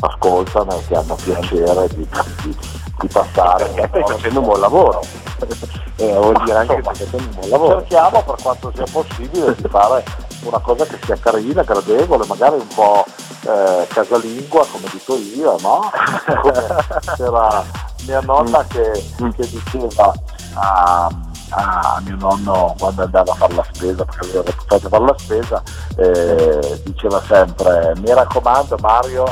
ascoltano 0.00 0.72
e 0.72 0.86
che 0.86 0.96
hanno 0.96 1.16
piacere 1.22 1.88
di, 1.88 2.08
di, 2.42 2.56
di 3.00 3.08
passare 3.08 3.74
e 3.74 3.86
stai 3.88 4.04
facendo 4.06 4.40
un 4.40 4.46
buon 4.46 4.60
lavoro 4.60 5.00
eh, 5.96 6.12
vuol 6.12 6.42
dire 6.44 6.56
anche 6.56 6.80
che 6.80 7.10
c'è 7.10 7.16
un 7.16 7.30
buon 7.34 7.48
lavoro. 7.48 7.78
Cerchiamo 7.80 8.22
per 8.22 8.34
quanto 8.42 8.72
sia 8.74 8.84
possibile 8.90 9.54
di 9.54 9.68
fare 9.68 10.04
una 10.42 10.58
cosa 10.58 10.84
che 10.84 10.98
sia 11.04 11.16
carina, 11.18 11.62
gradevole, 11.62 12.24
magari 12.26 12.56
un 12.56 12.68
po' 12.74 13.04
eh, 13.46 13.86
casalingua, 13.88 14.66
come 14.70 14.86
dico 14.90 15.16
io, 15.16 15.56
no? 15.60 15.90
c'era 17.16 17.64
mia 18.06 18.20
nonna 18.20 18.64
che, 18.66 18.92
che 19.16 19.48
diceva 19.48 20.12
a, 20.54 21.10
a, 21.50 22.00
mio 22.04 22.16
nonno 22.16 22.74
quando 22.78 23.02
andava 23.02 23.32
a 23.32 23.34
fare 23.34 23.54
la 23.54 23.66
spesa, 23.70 24.04
perché 24.04 24.26
aveva 24.28 24.42
reputato 24.44 24.88
fare 24.88 25.04
la 25.04 25.18
spesa, 25.18 25.62
eh, 25.96 26.82
diceva 26.84 27.20
sempre 27.20 27.92
mi 27.96 28.12
raccomando 28.12 28.76
Mario 28.80 29.24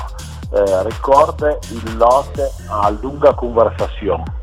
eh, 0.55 0.83
ricorde 0.85 1.59
il 1.71 1.97
lotte 1.97 2.51
a 2.69 2.91
lunga 3.01 3.35
conversazione. 3.35 4.43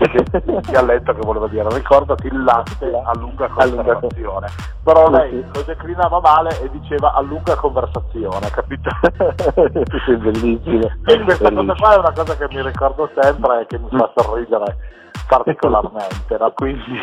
Il 0.00 0.60
dialetto 0.62 1.12
che 1.12 1.20
voleva 1.22 1.48
dire 1.48 1.68
ricordati 1.70 2.28
il 2.28 2.44
latte 2.44 2.86
a 2.86 3.12
lunga 3.18 3.48
conversazione. 3.48 4.46
Però 4.84 5.10
lei 5.10 5.44
lo 5.52 5.62
declinava 5.62 6.20
male 6.20 6.50
e 6.62 6.70
diceva 6.70 7.14
a 7.14 7.20
lunga 7.20 7.56
conversazione 7.56 8.48
capito? 8.50 8.90
sì, 10.06 10.16
bellissimo. 10.16 10.88
E 11.04 11.20
questa 11.24 11.50
bellissimo. 11.50 11.74
cosa 11.74 11.74
qua 11.74 11.94
è 11.94 11.98
una 11.98 12.12
cosa 12.12 12.36
che 12.36 12.46
mi 12.48 12.62
ricordo 12.62 13.10
sempre 13.20 13.62
e 13.62 13.66
che 13.66 13.78
mi 13.78 13.88
fa 13.90 14.12
sorridere 14.14 14.76
particolarmente 15.26 16.36
no? 16.38 16.52
quindi 16.54 17.02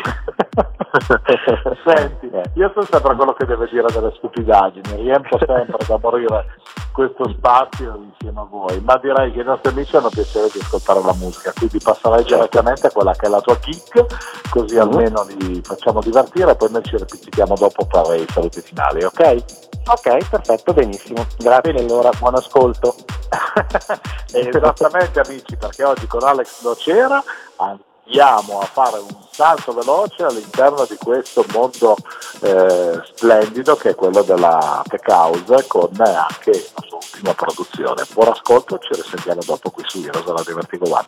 senti 1.84 2.30
io 2.54 2.70
sono 2.72 2.86
sempre 2.90 3.14
quello 3.14 3.32
che 3.34 3.46
deve 3.46 3.68
dire 3.70 3.86
delle 3.92 4.12
stupidaggini 4.16 5.02
riempio 5.02 5.38
sempre 5.38 5.78
da 5.86 5.98
morire 6.00 6.44
questo 6.92 7.28
spazio 7.30 8.00
insieme 8.12 8.40
a 8.40 8.44
voi 8.44 8.80
ma 8.80 8.98
direi 8.98 9.32
che 9.32 9.40
i 9.40 9.44
nostri 9.44 9.70
amici 9.70 9.96
hanno 9.96 10.08
piacere 10.08 10.48
di 10.52 10.58
ascoltare 10.60 11.02
la 11.02 11.14
musica 11.14 11.52
quindi 11.56 11.78
passerei 11.82 12.24
direttamente 12.24 12.86
a 12.86 12.90
quella 12.90 13.12
che 13.12 13.26
è 13.26 13.28
la 13.28 13.40
tua 13.40 13.56
kick 13.58 14.48
così 14.50 14.76
mm-hmm. 14.76 14.88
almeno 14.88 15.26
li 15.38 15.60
facciamo 15.62 16.00
divertire 16.00 16.50
e 16.50 16.56
poi 16.56 16.70
noi 16.70 16.82
ci 16.82 16.96
ripetiamo 16.96 17.54
dopo 17.54 17.86
per 17.86 18.20
i 18.20 18.26
saluti 18.28 18.60
finali 18.60 19.04
ok? 19.04 19.75
Ok, 19.88 20.28
perfetto, 20.28 20.72
benissimo. 20.72 21.24
Grazie 21.38 21.78
allora, 21.78 22.10
buon 22.18 22.34
ascolto. 22.34 22.96
Esattamente 24.32 25.20
amici, 25.20 25.56
perché 25.56 25.84
oggi 25.84 26.06
con 26.08 26.24
Alex 26.24 26.62
Nocera 26.62 27.22
andiamo 27.56 28.58
a 28.58 28.64
fare 28.64 28.98
un 28.98 29.16
salto 29.30 29.72
veloce 29.72 30.24
all'interno 30.24 30.84
di 30.88 30.96
questo 30.96 31.44
mondo 31.52 31.96
eh, 32.40 33.00
splendido 33.14 33.76
che 33.76 33.90
è 33.90 33.94
quello 33.94 34.22
della 34.22 34.82
tech 34.88 35.06
house 35.08 35.66
con 35.68 35.90
anche 36.00 36.50
la 36.50 36.82
sua 36.88 36.98
ultima 36.98 37.34
produzione. 37.34 38.04
Buon 38.12 38.28
ascolto, 38.28 38.78
ci 38.78 39.00
risentiamo 39.00 39.40
dopo 39.44 39.70
qui 39.70 39.84
su 39.86 40.02
Heroes 40.02 40.26
Radio 40.26 40.54
Vertigo 40.56 40.90
One. 40.90 41.06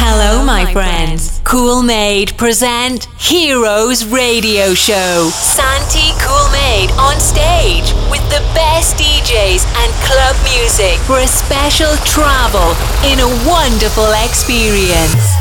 Hello, 0.00 0.42
my 0.42 0.64
friends. 0.72 1.40
Cool 1.44 1.82
Made 1.82 2.32
present 2.36 3.06
Heroes 3.18 4.08
Radio 4.08 4.74
Show. 4.74 5.28
Santi 5.28 6.14
Cool 6.24 6.47
Made 6.68 6.92
on 7.00 7.18
stage 7.18 7.94
with 8.10 8.20
the 8.28 8.44
best 8.52 8.96
DJs 8.98 9.64
and 9.80 9.90
club 10.04 10.36
music 10.44 11.00
for 11.08 11.18
a 11.18 11.26
special 11.26 11.96
travel 12.04 12.76
in 13.08 13.18
a 13.20 13.48
wonderful 13.48 14.12
experience. 14.22 15.32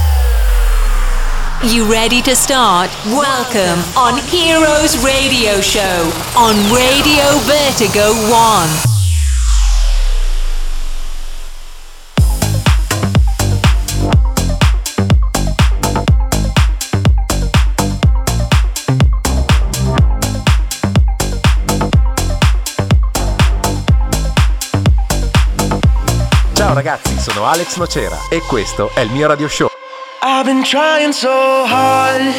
You 1.68 1.84
ready 1.92 2.22
to 2.22 2.34
start? 2.34 2.90
Welcome 3.08 3.84
on 3.98 4.24
Heroes 4.32 5.04
Radio 5.04 5.60
Show 5.60 6.10
on 6.38 6.56
Radio 6.72 7.28
Vertigo 7.44 8.14
1. 8.32 8.97
Ragazzi, 26.74 27.18
sono 27.20 27.46
Alex 27.46 27.78
Nocera 27.78 28.18
e 28.30 28.42
questo 28.42 28.92
è 28.94 29.02
il 29.02 29.12
mio 29.12 29.28
radio 29.28 29.48
show. 29.48 29.70
I've 30.22 30.46
been 30.46 30.64
trying 30.64 31.14
so 31.14 31.66
hard 31.66 32.34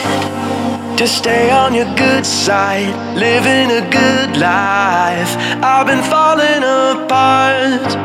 to 0.96 1.06
stay 1.06 1.50
on 1.50 1.74
your 1.74 1.86
good 1.94 2.24
side, 2.24 2.92
living 3.14 3.70
a 3.70 3.80
good 3.88 4.36
life. 4.36 5.36
I've 5.62 5.86
been 5.86 6.02
falling 6.02 6.62
apart, 6.64 7.96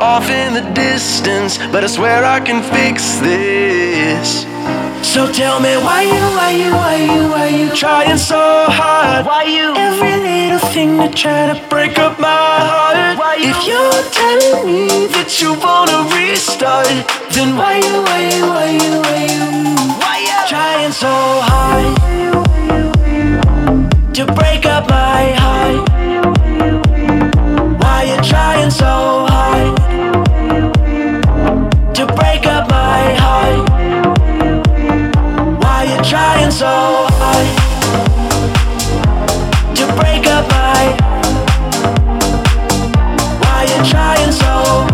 off 0.00 0.28
in 0.28 0.54
the 0.54 0.68
distance, 0.72 1.58
but 1.70 1.84
I 1.84 1.86
swear 1.86 2.24
I 2.24 2.40
can 2.40 2.62
fix 2.62 3.18
this. 3.20 4.44
So 5.04 5.30
tell 5.30 5.60
me 5.60 5.76
why 5.76 6.02
you, 6.02 6.24
why 6.34 6.50
you, 6.50 6.72
why 6.72 6.96
you, 6.96 7.28
why 7.30 7.48
you 7.48 7.70
trying 7.76 8.16
so 8.16 8.64
hard? 8.68 9.26
Why 9.26 9.44
you 9.44 9.74
every 9.76 10.16
little 10.16 10.58
thing 10.70 10.98
to 10.98 11.08
try 11.10 11.46
to 11.52 11.68
break 11.68 11.98
up 11.98 12.18
my 12.18 12.26
heart? 12.26 13.18
Why 13.18 13.36
you, 13.36 13.50
if 13.50 13.66
you're 13.68 14.02
telling 14.10 14.66
me 14.66 15.06
that 15.14 15.40
you 15.40 15.54
wanna 15.60 16.08
restart, 16.10 16.88
then 17.30 17.54
why 17.54 17.76
you, 17.76 18.02
why 18.02 18.20
you, 18.34 18.46
why 18.48 18.70
you, 18.80 19.02
why 19.06 19.20
you, 19.34 19.44
why 20.02 20.16
you 20.26 20.38
trying 20.48 20.90
so 20.90 21.12
hard 21.48 21.84
to 24.14 24.24
break 24.32 24.66
up 24.66 24.88
my 24.88 25.32
heart? 25.42 25.88
Why 27.80 28.02
you 28.10 28.16
trying 28.28 28.70
so 28.70 28.86
hard 28.86 29.33
trying 36.44 36.58
so 36.58 37.06
hard 37.16 37.46
to 39.74 39.84
break 39.96 40.26
up. 40.26 40.44
Why 43.40 43.62
you 43.70 43.80
trying 43.90 44.32
so 44.32 44.84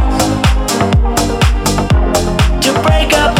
to 2.61 2.73
break 2.83 3.13
up? 3.15 3.37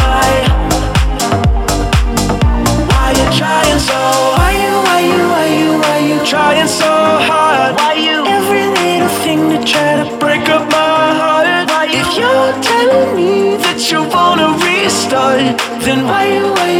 Why 2.89 3.11
you 3.15 3.27
trying 3.37 3.79
so? 3.79 3.99
Why 4.35 4.51
you, 4.59 4.73
why 4.87 4.99
you, 4.99 5.23
why 5.29 5.47
you, 5.47 5.69
why 5.79 5.97
you 5.99 6.17
trying 6.25 6.67
so 6.67 6.91
hard? 7.29 7.75
Why 7.77 7.93
you 7.93 8.25
every 8.27 8.67
little 8.67 9.09
thing 9.23 9.49
to 9.51 9.63
try 9.63 10.03
to 10.03 10.17
break 10.17 10.49
up 10.49 10.69
my 10.69 11.13
heart? 11.21 11.69
Why 11.69 11.85
if 11.89 12.17
you're 12.17 12.53
telling 12.61 13.15
me 13.15 13.55
that 13.63 13.89
you 13.89 14.03
wanna 14.09 14.49
restart, 14.65 15.57
then 15.85 16.03
why 16.05 16.25
you, 16.27 16.51
why 16.53 16.70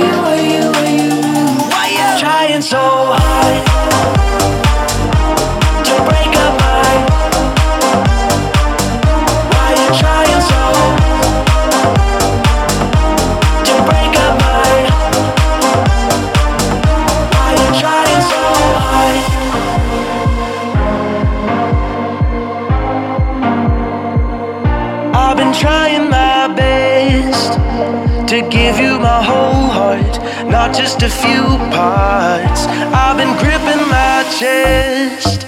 a 31.03 31.09
few 31.09 31.43
parts. 31.71 32.67
I've 32.93 33.17
been 33.17 33.35
gripping 33.37 33.87
my 33.89 34.23
chest, 34.37 35.47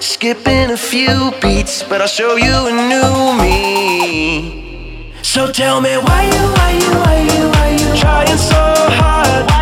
skipping 0.00 0.70
a 0.70 0.76
few 0.76 1.32
beats, 1.42 1.82
but 1.82 2.00
I'll 2.00 2.08
show 2.08 2.36
you 2.36 2.54
a 2.68 2.72
new 2.72 3.42
me. 3.42 5.12
So 5.22 5.52
tell 5.52 5.82
me 5.82 5.96
why 5.98 6.22
you, 6.24 6.44
why 6.56 6.70
you, 6.72 6.90
why 7.04 7.20
you, 7.20 7.50
why 7.50 7.70
you 7.72 8.00
trying 8.00 8.38
so 8.38 8.54
hard? 9.00 9.57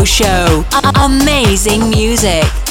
Show. 0.00 0.64
Amazing 0.96 1.90
music. 1.90 2.61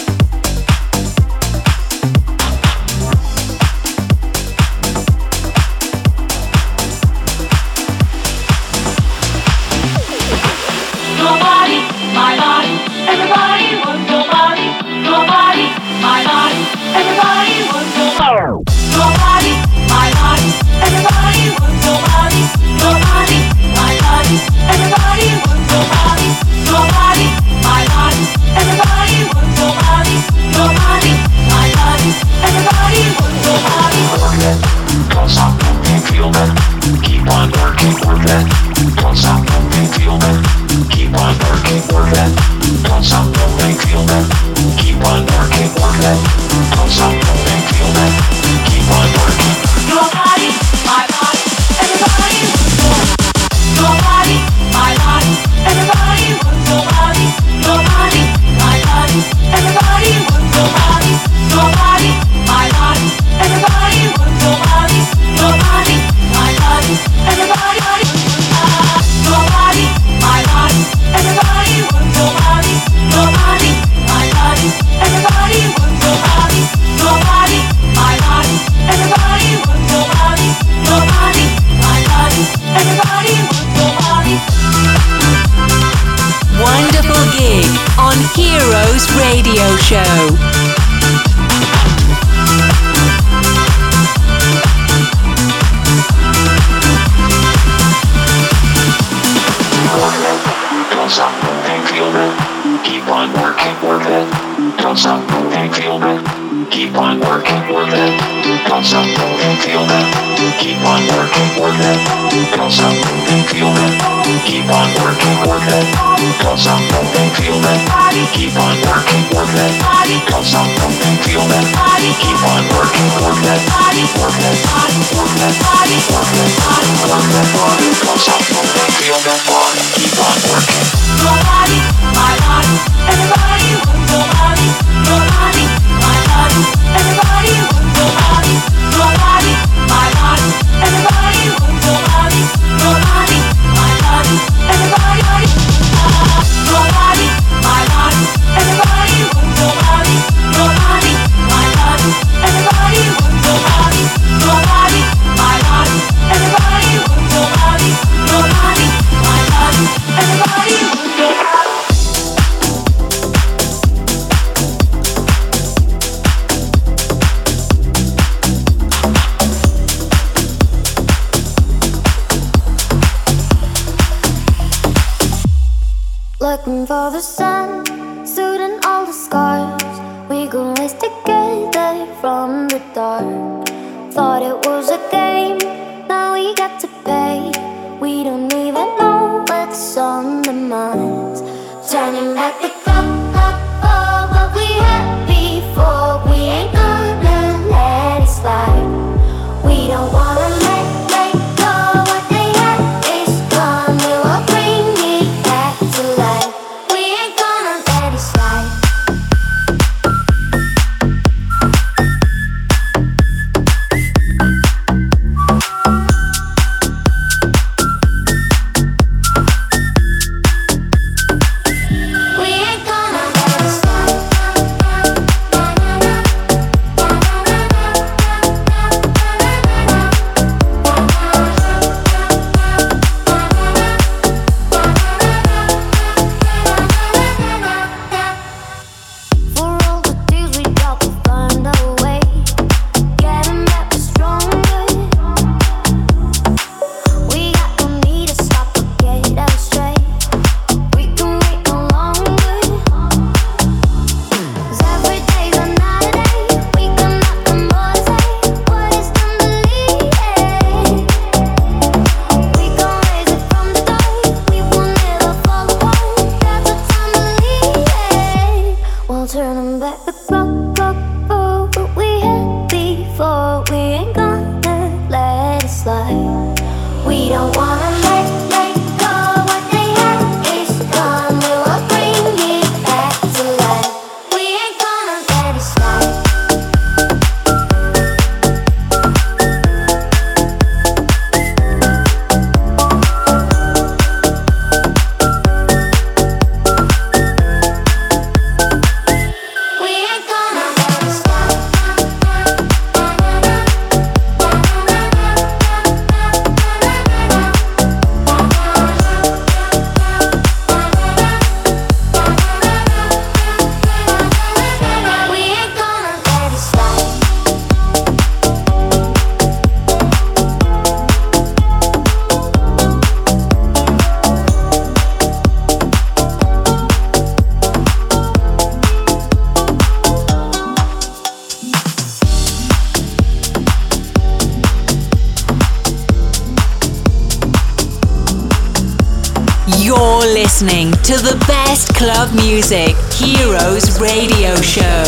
to 341.04 341.18
the 341.18 341.36
best 341.48 341.94
club 341.96 342.32
music, 342.36 342.96
Heroes 343.14 344.00
Radio 344.00 344.56
Show. 344.62 345.04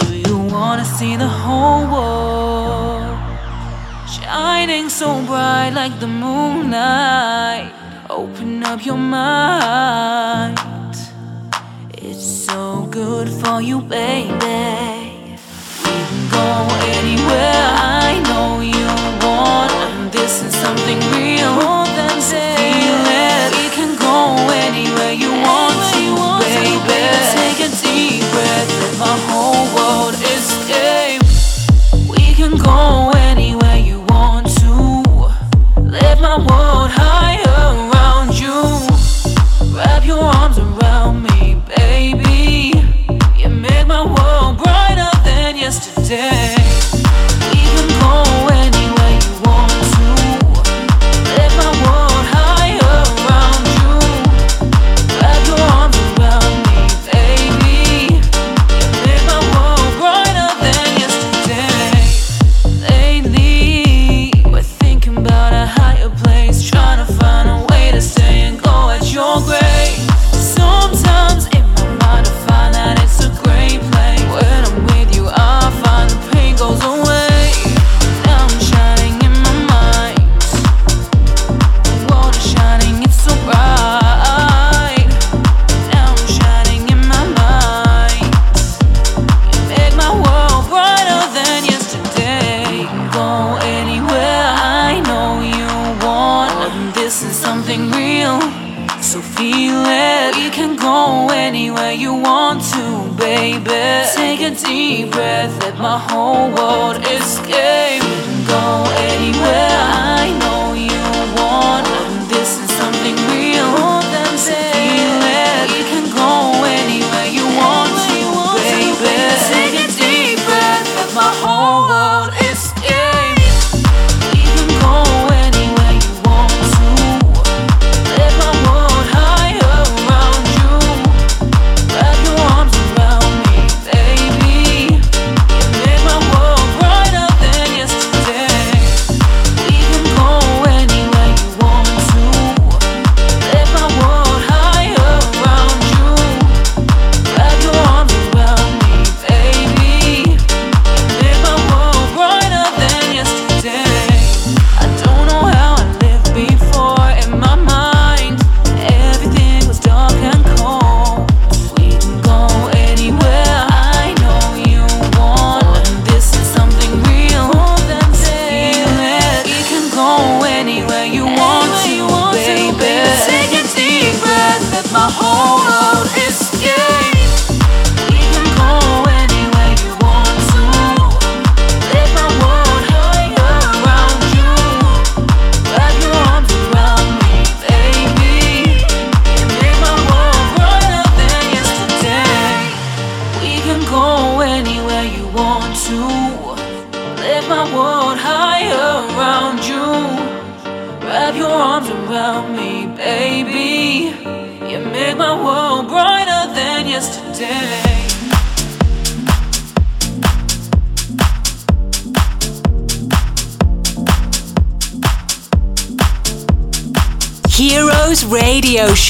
Do 0.00 0.14
you 0.14 0.36
wanna 0.52 0.84
see 0.84 1.16
the 1.16 1.26
whole 1.26 1.86
world 1.90 3.18
shining 4.06 4.90
so 4.90 5.24
bright 5.24 5.70
like 5.70 5.98
the 5.98 6.06
moonlight? 6.06 7.72
Open 8.10 8.62
up 8.64 8.84
your 8.84 8.98
mind 8.98 9.59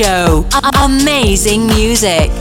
show. 0.00 0.46
Amazing 0.82 1.66
music. 1.66 2.39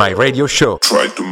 my 0.00 0.12
radio 0.12 0.46
show. 0.46 0.78
Try 0.78 1.08
to 1.08 1.22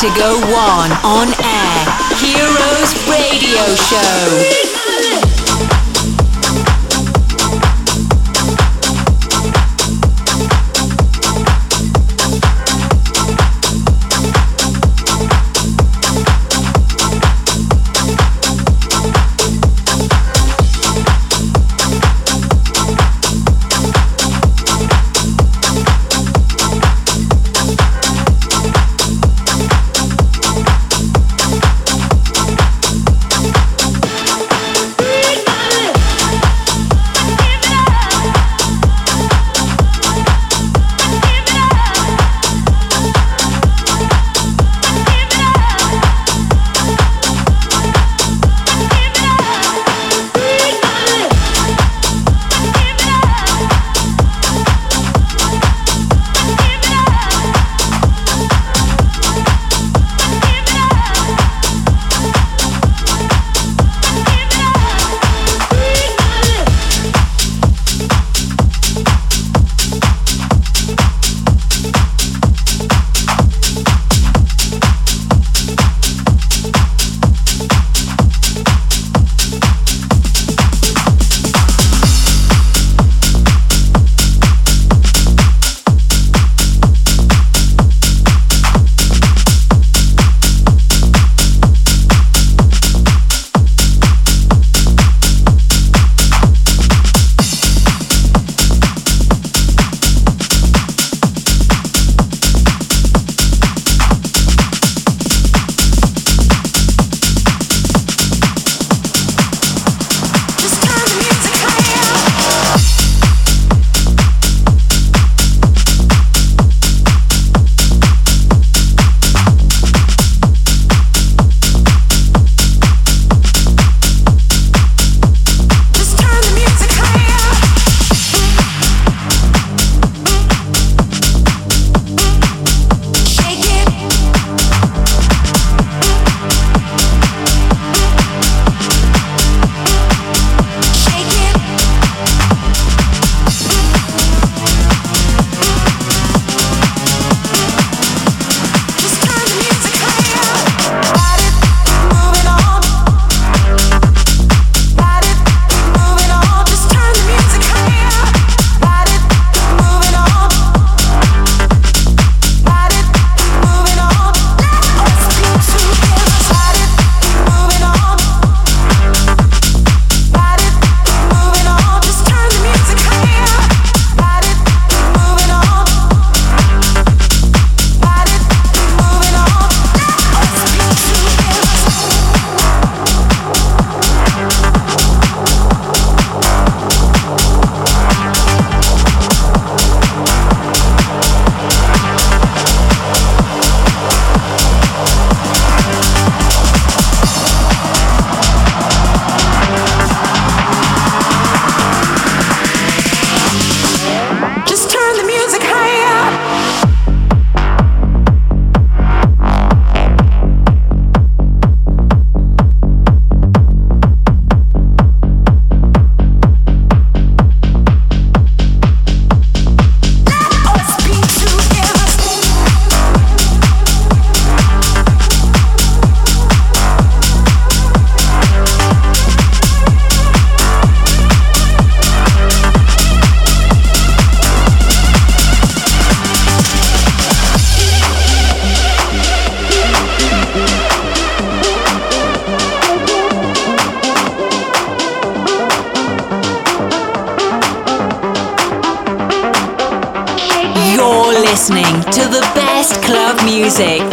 Vertigo 0.00 0.40
One 0.46 0.92
on 1.04 1.28
air. 1.44 1.84
Heroes 2.16 3.06
Radio 3.06 3.74
Show. 3.76 4.59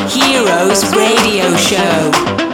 Heroes 0.10 0.86
Radio 0.96 1.54
Show. 1.58 2.47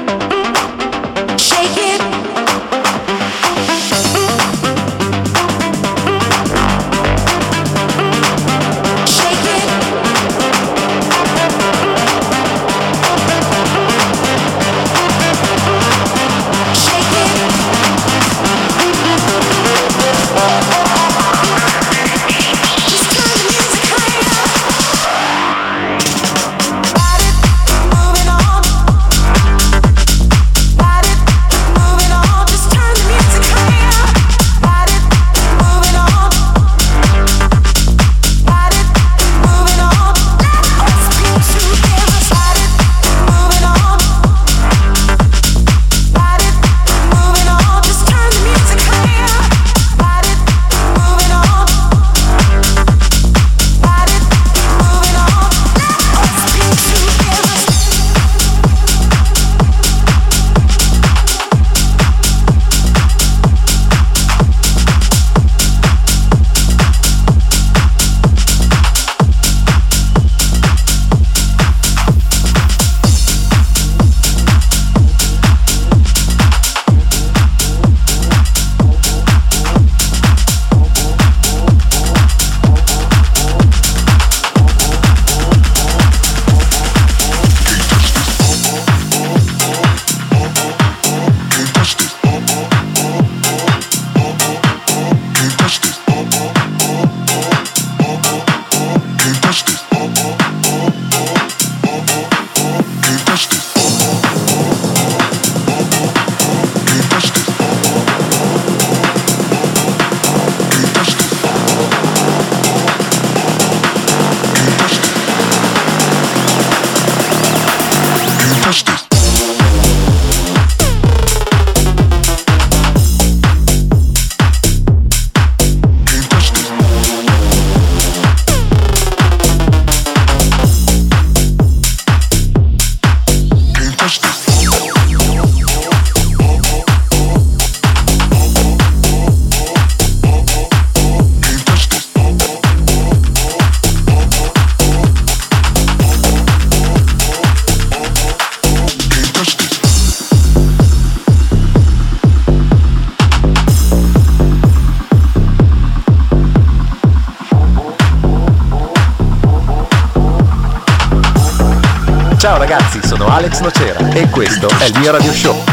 Questo 164.34 164.68
è 164.80 164.86
il 164.86 164.98
mio 165.00 165.12
radio 165.12 165.32
show. 165.32 165.73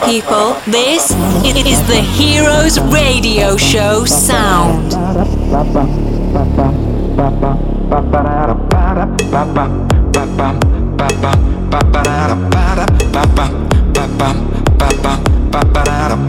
people. 0.08 0.56
This 0.66 1.12
is 1.44 1.80
the 1.88 2.00
Heroes 2.00 2.80
Radio 2.80 3.58
Show 3.58 4.06
sound. 4.06 4.94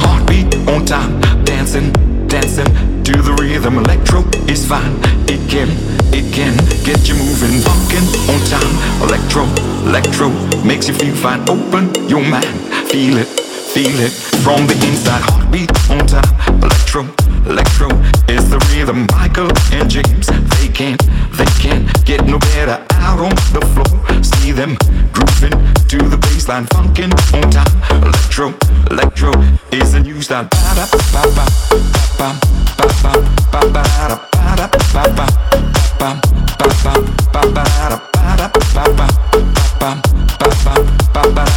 Heartbeat 0.03 0.55
on 0.69 0.85
time, 0.85 1.21
dancing, 1.45 1.93
dancing 2.27 2.67
to 3.05 3.23
the 3.23 3.37
rhythm. 3.41 3.79
Electro 3.79 4.25
is 4.49 4.67
fine. 4.67 4.97
It 5.31 5.49
can, 5.49 5.69
it 6.13 6.35
can 6.35 6.57
get 6.83 7.09
you 7.09 7.15
moving, 7.15 7.63
walking 7.63 8.07
on 8.27 8.41
time. 8.51 8.75
Electro, 9.07 9.45
electro 9.87 10.31
makes 10.65 10.89
you 10.89 10.95
feel 10.95 11.15
fine. 11.15 11.49
Open 11.49 11.95
your 12.09 12.25
mind, 12.29 12.59
feel 12.91 13.19
it 13.19 13.38
feel 13.79 14.01
it 14.01 14.11
from 14.43 14.67
the 14.67 14.75
inside. 14.89 15.23
Heartbeat 15.31 15.71
on 15.91 16.03
time. 16.11 16.27
electro, 16.67 17.03
electro 17.47 17.89
is 18.27 18.51
the 18.51 18.59
rhythm. 18.71 19.07
Michael 19.15 19.51
and 19.71 19.89
James, 19.89 20.27
they 20.59 20.69
can't, 20.69 21.01
they 21.39 21.51
can't 21.63 21.87
get 22.05 22.27
no 22.27 22.39
better. 22.51 22.83
Out 23.07 23.21
on 23.21 23.35
the 23.55 23.63
floor, 23.73 23.95
see 24.23 24.51
them 24.51 24.75
grooving 25.15 25.55
to 25.93 25.99
the 26.11 26.19
baseline, 26.27 26.67
funkin' 26.75 27.13
on 27.39 27.47
time. 27.55 27.75
Electro, 28.03 28.47
electro 28.91 29.31
is 29.71 29.93
the 29.93 30.01
new 30.01 30.21
style. 30.23 30.49
Ba 30.51 30.71
da 30.79 30.85
ba 31.15 31.23
ba 31.37 31.47
ba 32.19 32.29
ba 32.79 32.83
ba 33.03 33.13
ba 33.53 33.61
ba 33.75 33.83
da 34.11 34.19
ba 34.35 34.57
da 34.59 34.67
ba 34.95 35.03
ba 35.15 35.27
ba 35.99 36.11
ba 36.39 36.59
ba 36.83 36.93
ba 37.33 37.43
ba 37.55 37.65
da 37.91 37.99
ba 38.15 38.37
da 38.41 38.49
ba 38.75 38.83
ba 38.99 39.07
ba 39.79 39.91
ba 40.65 40.75
ba 41.15 41.23
ba 41.23 41.23
ba. 41.37 41.48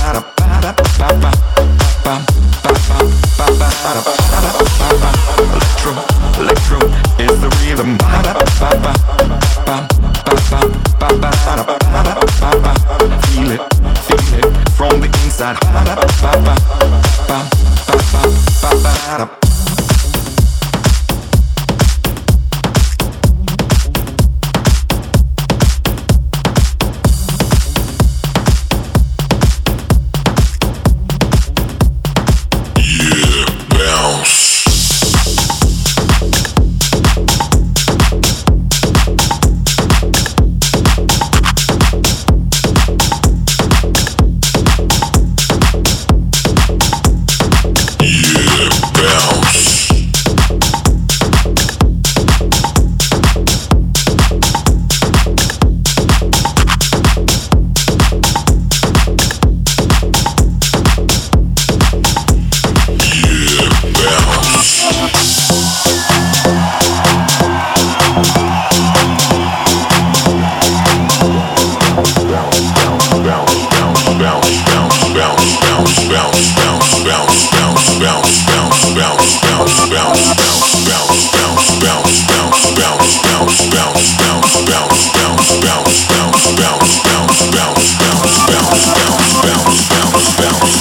bounce, 90.11 90.35
bounce. 90.37 90.80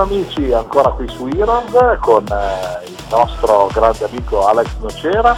Insieme 0.00 0.24
amici, 0.24 0.52
ancora 0.52 0.88
qui 0.90 1.06
su 1.08 1.26
Heroes 1.26 1.98
con 2.00 2.24
eh, 2.26 2.86
il 2.86 3.04
nostro 3.10 3.68
grande 3.70 4.04
amico 4.06 4.46
Alex 4.46 4.68
Nocera. 4.80 5.36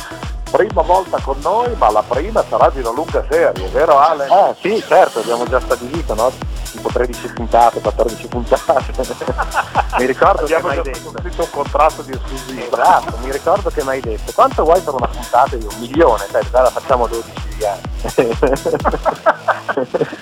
Prima 0.53 0.83
volta 0.83 1.19
con 1.21 1.37
noi, 1.41 1.75
ma 1.77 1.91
la 1.91 2.05
prima 2.07 2.45
sarà 2.49 2.71
di 2.71 2.79
una 2.79 2.93
lunga 2.93 3.25
serie, 3.29 3.69
vero 3.71 3.99
Alex? 3.99 4.31
Eh 4.31 4.55
sì, 4.61 4.85
certo, 4.87 5.19
abbiamo 5.19 5.47
già 5.47 5.59
stabilito, 5.59 6.15
no? 6.15 6.31
Tipo 6.71 6.91
13 6.93 7.33
puntate, 7.33 7.81
14 7.81 8.29
puntate. 8.29 8.93
mi 9.99 10.05
ricordo 10.07 10.45
che 10.45 10.55
Abbiamo 10.55 10.69
mi 10.69 10.75
già 10.75 10.81
hai 10.83 10.93
detto. 10.93 11.43
un 11.43 11.51
contratto 11.51 12.03
di 12.03 12.13
esclusiva. 12.13 12.83
Esatto, 12.83 13.17
mi 13.23 13.33
ricordo 13.33 13.69
che 13.71 13.83
mi 13.83 13.89
hai 13.89 14.01
detto. 14.01 14.31
Quanto 14.33 14.63
vuoi 14.63 14.81
per 14.81 14.95
una 14.95 15.09
puntata 15.09 15.57
di 15.57 15.67
un 15.69 15.75
milione? 15.81 16.25
Dai, 16.31 16.49
dai, 16.51 16.63
la 16.63 16.71
facciamo 16.71 17.09
12 17.09 17.33
anni. 17.65 18.39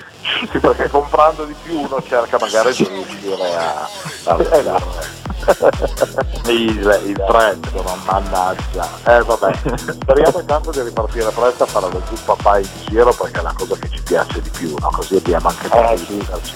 Sì, 0.49 0.59
perché 0.59 0.89
comprando 0.89 1.45
di 1.45 1.55
più 1.63 1.79
uno 1.79 2.01
cerca 2.01 2.37
magari 2.39 2.73
di 2.73 2.83
riuscire 2.87 3.55
a, 3.55 3.87
a 4.25 4.37
Esatto. 4.39 5.19
il, 6.51 7.01
il 7.05 7.23
prezzo, 7.25 7.81
no? 7.81 7.95
mannaggia. 8.05 8.87
Eh 9.05 9.23
vabbè, 9.23 9.53
speriamo 10.01 10.39
intanto 10.39 10.71
di 10.71 10.81
ripartire 10.81 11.29
presto 11.31 11.63
a 11.63 11.65
fare 11.67 11.89
lo 11.91 12.01
zuppa 12.05 12.35
papà 12.35 12.59
in 12.59 12.67
giro 12.87 13.11
perché 13.13 13.39
è 13.39 13.41
la 13.43 13.53
cosa 13.57 13.75
che 13.75 13.89
ci 13.89 14.01
piace 14.03 14.41
di 14.41 14.49
più, 14.49 14.75
no? 14.79 14.89
così 14.91 15.15
abbiamo 15.15 15.47
anche 15.49 15.65
Eh, 15.65 15.69
tempo 15.69 15.93
di 16.11 16.17
poterci 16.17 16.55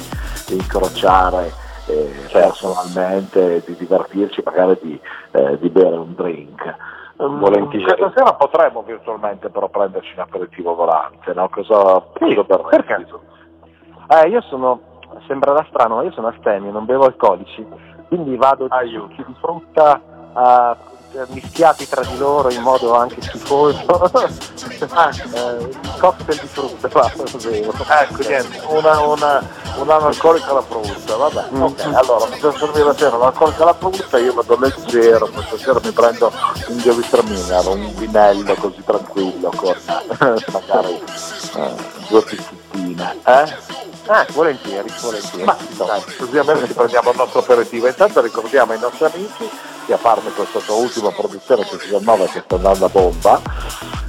incrociare 0.49 1.53
eh, 1.87 2.27
personalmente, 2.31 3.63
di 3.65 3.75
divertirci, 3.75 4.41
magari 4.43 4.77
di, 4.81 4.99
eh, 5.31 5.57
di 5.59 5.69
bere 5.69 5.95
un 5.95 6.13
drink. 6.13 6.75
Mm, 7.23 7.39
Volentieri. 7.39 7.85
Questa 7.85 8.11
sera 8.13 8.33
potremmo 8.33 8.83
virtualmente 8.83 9.49
però 9.49 9.69
prenderci 9.69 10.13
un 10.15 10.19
aperitivo 10.21 10.75
volante, 10.75 11.33
no? 11.33 11.47
Cosa 11.49 12.03
Sì, 12.19 12.35
cosa 12.35 12.57
perché? 12.59 13.05
Eh, 14.07 14.29
io 14.29 14.41
sono, 14.41 14.79
sembrerà 15.27 15.65
strano, 15.69 15.95
ma 15.95 16.03
io 16.03 16.11
sono 16.11 16.27
astemio, 16.27 16.71
non 16.71 16.85
bevo 16.85 17.05
alcolici, 17.05 17.65
quindi 18.07 18.35
vado 18.35 18.67
di 18.67 18.89
succhi 18.93 19.23
di 19.25 19.35
frutta 19.39 19.99
eh, 19.99 20.94
mischiati 21.29 21.87
tra 21.87 22.03
di 22.03 22.17
loro 22.17 22.51
in 22.51 22.61
modo 22.61 22.95
anche 22.95 23.21
schifoso. 23.21 23.85
ah, 24.89 25.09
eh, 25.33 25.63
il 25.63 25.95
cocktail 25.99 26.39
di 26.39 26.47
frutta, 26.47 26.87
va, 26.87 27.11
bevo. 27.41 27.73
Ecco, 27.87 28.27
niente, 28.27 28.61
una, 28.67 28.99
una, 28.99 29.49
un'analcolica 29.77 30.49
alla 30.49 30.61
frutta, 30.61 31.15
vabbè. 31.15 31.47
Mm. 31.53 31.61
Ok, 31.61 31.81
allora 31.93 32.25
per 32.25 32.55
servire 32.57 32.83
la 32.83 32.95
sera 32.95 33.15
un'analcolica 33.15 33.63
alla 33.63 33.73
frutta, 33.73 34.17
io 34.17 34.33
vado 34.33 34.57
leggero, 34.59 35.27
questa 35.27 35.57
sera 35.57 35.79
mi 35.83 35.91
prendo 35.91 36.31
un 36.67 36.77
Gewürztraminer, 36.77 37.67
un 37.67 37.93
vinello 37.95 38.53
così 38.55 38.83
tranquillo 38.83 39.51
con 39.55 39.75
magari 40.51 41.03
eh, 41.55 41.75
due 42.09 42.21
pizzettine, 42.23 43.19
eh? 43.25 43.73
Ah, 44.07 44.25
volentieri, 44.33 44.87
volentieri. 45.01 45.43
Ma 45.45 45.57
dai, 45.77 46.01
così 46.17 46.37
almeno 46.37 46.67
ci 46.67 46.73
prendiamo 46.73 47.09
il 47.09 47.17
nostro 47.17 47.39
aperitivo. 47.39 47.87
Intanto 47.87 48.21
ricordiamo 48.21 48.73
ai 48.73 48.79
nostri 48.79 49.05
amici 49.05 49.49
di 49.85 49.93
a 49.93 49.97
farne 49.97 50.31
questa 50.31 50.59
tua 50.59 50.75
ultima 50.75 51.11
produzione 51.11 51.63
che 51.63 51.77
si 51.79 51.87
chiamava 51.89 52.25
che 52.25 52.41
sta 52.43 52.55
andando 52.55 52.85
a 52.85 52.89
bomba, 52.89 53.41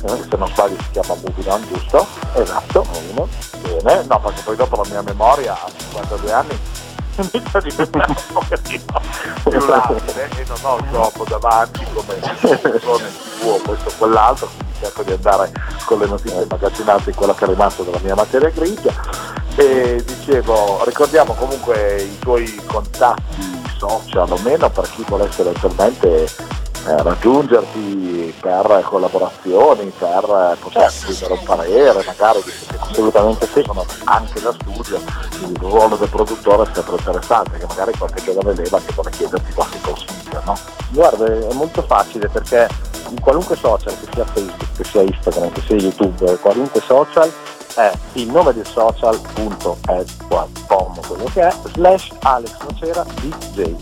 eh, 0.04 0.22
se 0.28 0.36
non 0.36 0.48
sbaglio 0.48 0.76
si 0.80 0.90
chiama 0.92 1.12
On, 1.12 1.66
giusto? 1.68 2.06
Esatto, 2.34 2.86
uno. 3.10 3.28
Bene, 3.60 4.04
no 4.08 4.20
perché 4.20 4.40
poi 4.42 4.56
dopo 4.56 4.76
la 4.76 4.88
mia 4.88 5.02
memoria 5.02 5.52
a 5.52 5.70
52 5.76 6.32
anni 6.32 6.58
inizia 7.16 7.58
a 7.58 7.60
diventare 7.60 8.10
un 8.10 8.32
pochettino 8.32 9.00
più 9.48 9.66
labile 9.66 10.28
e 10.36 10.44
non 10.46 10.58
ho 10.62 10.76
il 10.78 10.90
gioco 10.90 11.24
davanti 11.24 11.86
come 11.92 12.14
persone 12.60 13.04
TV 13.38 13.46
o 13.46 13.60
questo 13.64 13.88
o 13.88 13.92
quell'altro, 13.98 14.48
quindi 14.56 14.74
cerco 14.80 15.02
di 15.02 15.12
andare 15.12 15.52
con 15.84 15.98
le 15.98 16.06
notizie 16.06 16.42
immagazzinate 16.42 17.10
in 17.10 17.16
quella 17.16 17.34
che 17.34 17.44
è 17.44 17.48
rimasto 17.48 17.82
della 17.82 18.00
mia 18.02 18.14
materia 18.14 18.50
grigia. 18.50 18.92
E 19.58 20.04
dicevo 20.04 20.82
ricordiamo 20.84 21.32
comunque 21.32 22.02
i 22.02 22.18
tuoi 22.18 22.62
contatti 22.66 23.65
social 23.78 24.30
o 24.30 24.38
meno 24.42 24.70
per 24.70 24.88
chi 24.90 25.04
volesse 25.06 25.42
eventualmente 25.42 26.24
eh, 26.86 27.02
raggiungerti 27.02 28.32
per 28.40 28.84
collaborazioni, 28.84 29.92
per 29.98 30.24
eh, 30.24 30.56
poter 30.60 30.90
scrivere 30.90 31.32
un 31.32 31.42
parere, 31.42 32.04
magari 32.04 32.40
assolutamente 32.78 33.46
sì, 33.46 33.62
sono 33.64 33.84
anche 34.04 34.40
da 34.40 34.52
studio, 34.52 35.00
il 35.40 35.56
ruolo 35.58 35.96
del 35.96 36.08
produttore 36.08 36.70
è 36.70 36.74
sempre 36.74 36.96
interessante, 36.96 37.58
che 37.58 37.66
magari 37.66 37.92
qualche 37.98 38.22
giovane 38.22 38.54
leva 38.54 38.80
che 38.80 38.92
vuole 38.92 39.10
chiederti 39.10 39.52
qualche 39.52 39.80
consiglio. 39.80 40.42
no? 40.44 40.58
Guarda, 40.90 41.26
è 41.26 41.52
molto 41.54 41.82
facile 41.82 42.28
perché 42.28 42.68
in 43.08 43.20
qualunque 43.20 43.56
social, 43.56 43.94
che 43.98 44.06
sia 44.12 44.24
Facebook, 44.24 44.76
che 44.76 44.84
sia 44.84 45.02
Instagram, 45.02 45.52
che 45.52 45.62
sia 45.66 45.76
YouTube, 45.76 46.36
qualunque 46.38 46.80
social, 46.80 47.32
è 47.76 47.92
il 48.14 48.30
nome 48.30 48.52
del 48.54 48.66
social, 48.66 49.20
punto, 49.34 49.76
è 49.86 50.02
qua, 50.28 50.46
com, 50.66 50.98
quello 51.06 51.24
che 51.32 51.42
è, 51.46 51.54
slash 51.72 52.10
Alex 52.20 52.56
Nocera 52.62 53.04
DJ. 53.20 53.74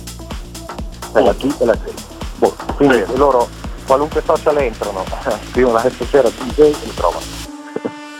È 1.12 1.20
la 1.20 1.32
T 1.32 1.56
e 1.60 1.64
la 1.64 1.74
J. 1.74 1.92
Boh, 2.36 2.54
quindi 2.74 2.98
Bene. 2.98 3.16
loro 3.16 3.48
qualunque 3.86 4.22
social 4.24 4.56
entrano, 4.58 5.04
scrivono 5.50 5.78
Alex 5.78 5.98
Nocera 5.98 6.28
DJ 6.28 6.60
e 6.60 6.76
mi 6.84 6.94
trovano. 6.94 7.24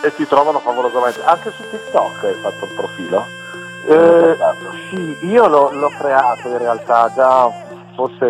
E 0.02 0.14
ti 0.14 0.26
trovano 0.26 0.60
favolosamente. 0.60 1.22
Anche 1.24 1.50
su 1.56 1.62
TikTok 1.68 2.24
hai 2.24 2.34
fatto 2.34 2.64
un 2.64 2.74
profilo? 2.76 3.26
Eh, 3.86 4.36
sì, 4.90 5.26
io 5.26 5.46
l'ho, 5.48 5.70
l'ho 5.72 5.90
creato 5.98 6.48
in 6.48 6.58
realtà 6.58 7.12
già 7.14 7.50
forse 7.94 8.24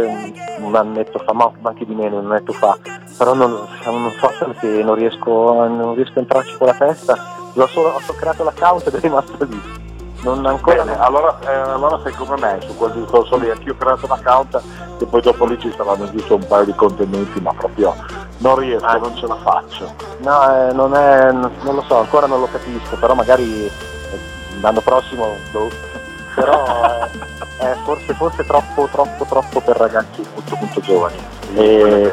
un, 0.59 0.75
annetto 0.75 1.19
fa, 1.19 1.33
ma 1.33 1.51
anche 1.63 1.85
di 1.85 1.95
meno, 1.95 2.19
un 2.19 2.31
annetto 2.31 2.53
fa, 2.53 2.79
però 3.17 3.35
non, 3.35 3.53
un 3.53 4.13
social 4.19 4.55
che 4.59 4.83
non 4.83 4.95
riesco, 4.95 5.53
non 5.67 5.95
riesco 5.95 6.19
a 6.19 6.21
entrarci 6.21 6.57
con 6.57 6.67
la 6.69 6.75
testa, 6.75 7.34
l'ho 7.55 7.67
solo, 7.69 7.89
ho 8.07 8.15
creato 8.15 8.45
l'account 8.45 8.87
ed 8.87 8.95
è 8.95 9.01
rimasto 9.01 9.33
lì. 9.49 9.83
Non 10.23 10.45
ancora 10.47 10.85
Bene, 10.85 10.99
allora, 10.99 11.39
eh, 11.45 11.53
allora 11.55 12.01
sei 12.03 12.13
come 12.15 12.37
me 12.39 12.59
su 12.67 12.75
quel 12.77 12.93
discorso 12.93 13.37
lì, 13.37 13.51
anch'io 13.51 13.73
ho 13.75 13.77
creato 13.77 14.07
un 14.07 14.13
account 14.13 14.63
e 14.99 15.05
poi 15.05 15.21
dopo 15.21 15.45
lì 15.45 15.59
ci 15.61 15.71
saranno 15.77 16.11
giusto 16.11 16.37
un 16.37 16.47
paio 16.47 16.65
di 16.65 16.75
contenuti, 16.75 17.41
ma 17.41 17.53
proprio 17.53 17.95
non 18.39 18.57
riesco, 18.57 18.87
Ah. 18.87 18.97
non 18.97 19.15
ce 19.17 19.27
la 19.27 19.37
faccio. 19.37 19.93
No, 20.21 20.69
eh, 20.69 20.73
non 20.73 20.95
è, 20.95 21.31
non 21.31 21.75
lo 21.75 21.83
so, 21.87 21.99
ancora 21.99 22.27
non 22.27 22.41
lo 22.41 22.49
capisco, 22.51 22.97
però 22.97 23.13
magari 23.15 23.67
eh, 23.67 23.71
l'anno 24.63 24.81
prossimo, 24.81 25.37
boh. 25.51 25.69
però 26.35 26.65
eh, 26.65 27.63
è 27.67 27.77
forse, 27.85 28.15
forse 28.15 28.47
troppo, 28.47 28.89
troppo, 28.91 29.27
troppo 29.27 29.61
per 29.61 29.77
ragazzi 29.77 30.27
molto, 30.33 30.57
molto 30.59 30.81
giovani. 30.81 31.23
E 31.55 32.11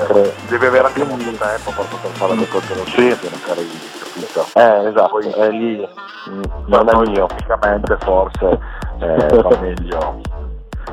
Devi 0.50 0.66
avere 0.66 0.86
anche 0.88 1.04
molto 1.06 1.24
tempo 1.32 1.72
per 1.74 1.86
poter 1.86 2.12
fare 2.12 2.36
dei 2.36 2.48
contenuti 2.50 2.92
Sì. 2.92 4.01
Capito? 4.14 4.46
Eh, 4.60 4.88
esatto, 4.90 5.10
Poi- 5.10 5.30
è 5.30 5.50
lì, 5.50 5.88
mm, 6.30 6.42
non 6.68 6.90
è 6.90 7.10
mio. 7.10 7.26
tecnicamente 7.28 7.98
forse 8.02 8.60
eh, 9.00 9.42
va 9.42 9.58
meglio. 9.60 10.22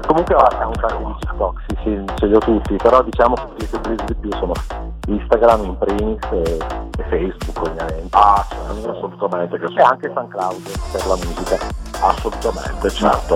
Comunque 0.06 0.34
ho 0.34 0.38
anche 0.38 0.96
di 0.96 1.14
TikTok, 1.18 1.60
sì, 1.66 1.76
sì, 1.82 2.04
ce 2.16 2.26
li 2.26 2.34
ho 2.34 2.38
tutti, 2.38 2.76
però 2.76 3.02
diciamo 3.02 3.34
che 3.34 3.42
quelli 3.44 3.66
che 3.68 3.76
utilizzo 3.76 4.04
di 4.06 4.14
più 4.14 4.32
sono 4.36 4.52
Instagram 5.08 5.64
in 5.64 5.78
primis 5.78 6.18
e, 6.30 6.58
e 6.98 7.04
Facebook 7.08 7.60
ovviamente. 7.60 8.08
Ah, 8.10 8.44
certo, 8.48 8.90
assolutamente, 8.90 9.58
che 9.58 9.66
E 9.66 9.82
anche 9.82 10.10
SoundCloud 10.12 10.70
per 10.92 11.06
la 11.06 11.16
musica. 11.16 11.58
Assolutamente, 12.00 12.90
certo, 12.90 13.34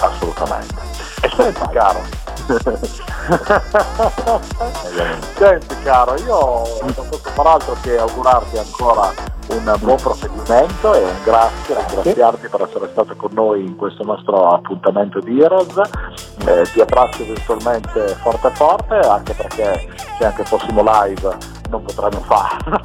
assolutamente. 0.00 0.74
E 1.22 1.28
senti 1.28 1.68
caro, 1.70 2.00
senti 5.36 5.76
caro, 5.82 6.14
io 6.16 6.62
non 6.80 6.92
posso 6.94 7.30
far 7.30 7.46
altro 7.46 7.76
che 7.80 7.96
augurarti 7.96 8.58
ancora 8.58 9.30
un 9.48 9.76
buon 9.80 9.96
proseguimento 9.96 10.94
e 10.94 11.02
un 11.02 11.22
grazie, 11.24 11.74
ringraziarti 11.74 12.48
per 12.48 12.62
essere 12.62 12.88
stato 12.92 13.14
con 13.16 13.30
noi 13.32 13.64
in 13.64 13.76
questo 13.76 14.02
nostro 14.04 14.48
appuntamento 14.48 15.20
di 15.20 15.40
Heroes. 15.40 15.80
Eh, 16.46 16.62
ti 16.72 16.80
abbraccio 16.80 17.24
virtualmente 17.24 18.06
forte 18.22 18.50
forte, 18.50 18.94
anche 18.94 19.34
perché 19.34 19.88
se 20.18 20.24
anche 20.24 20.44
fossimo 20.44 20.82
live 20.82 21.11
non 21.68 21.82
potremmo 21.82 22.20
farlo. 22.22 22.80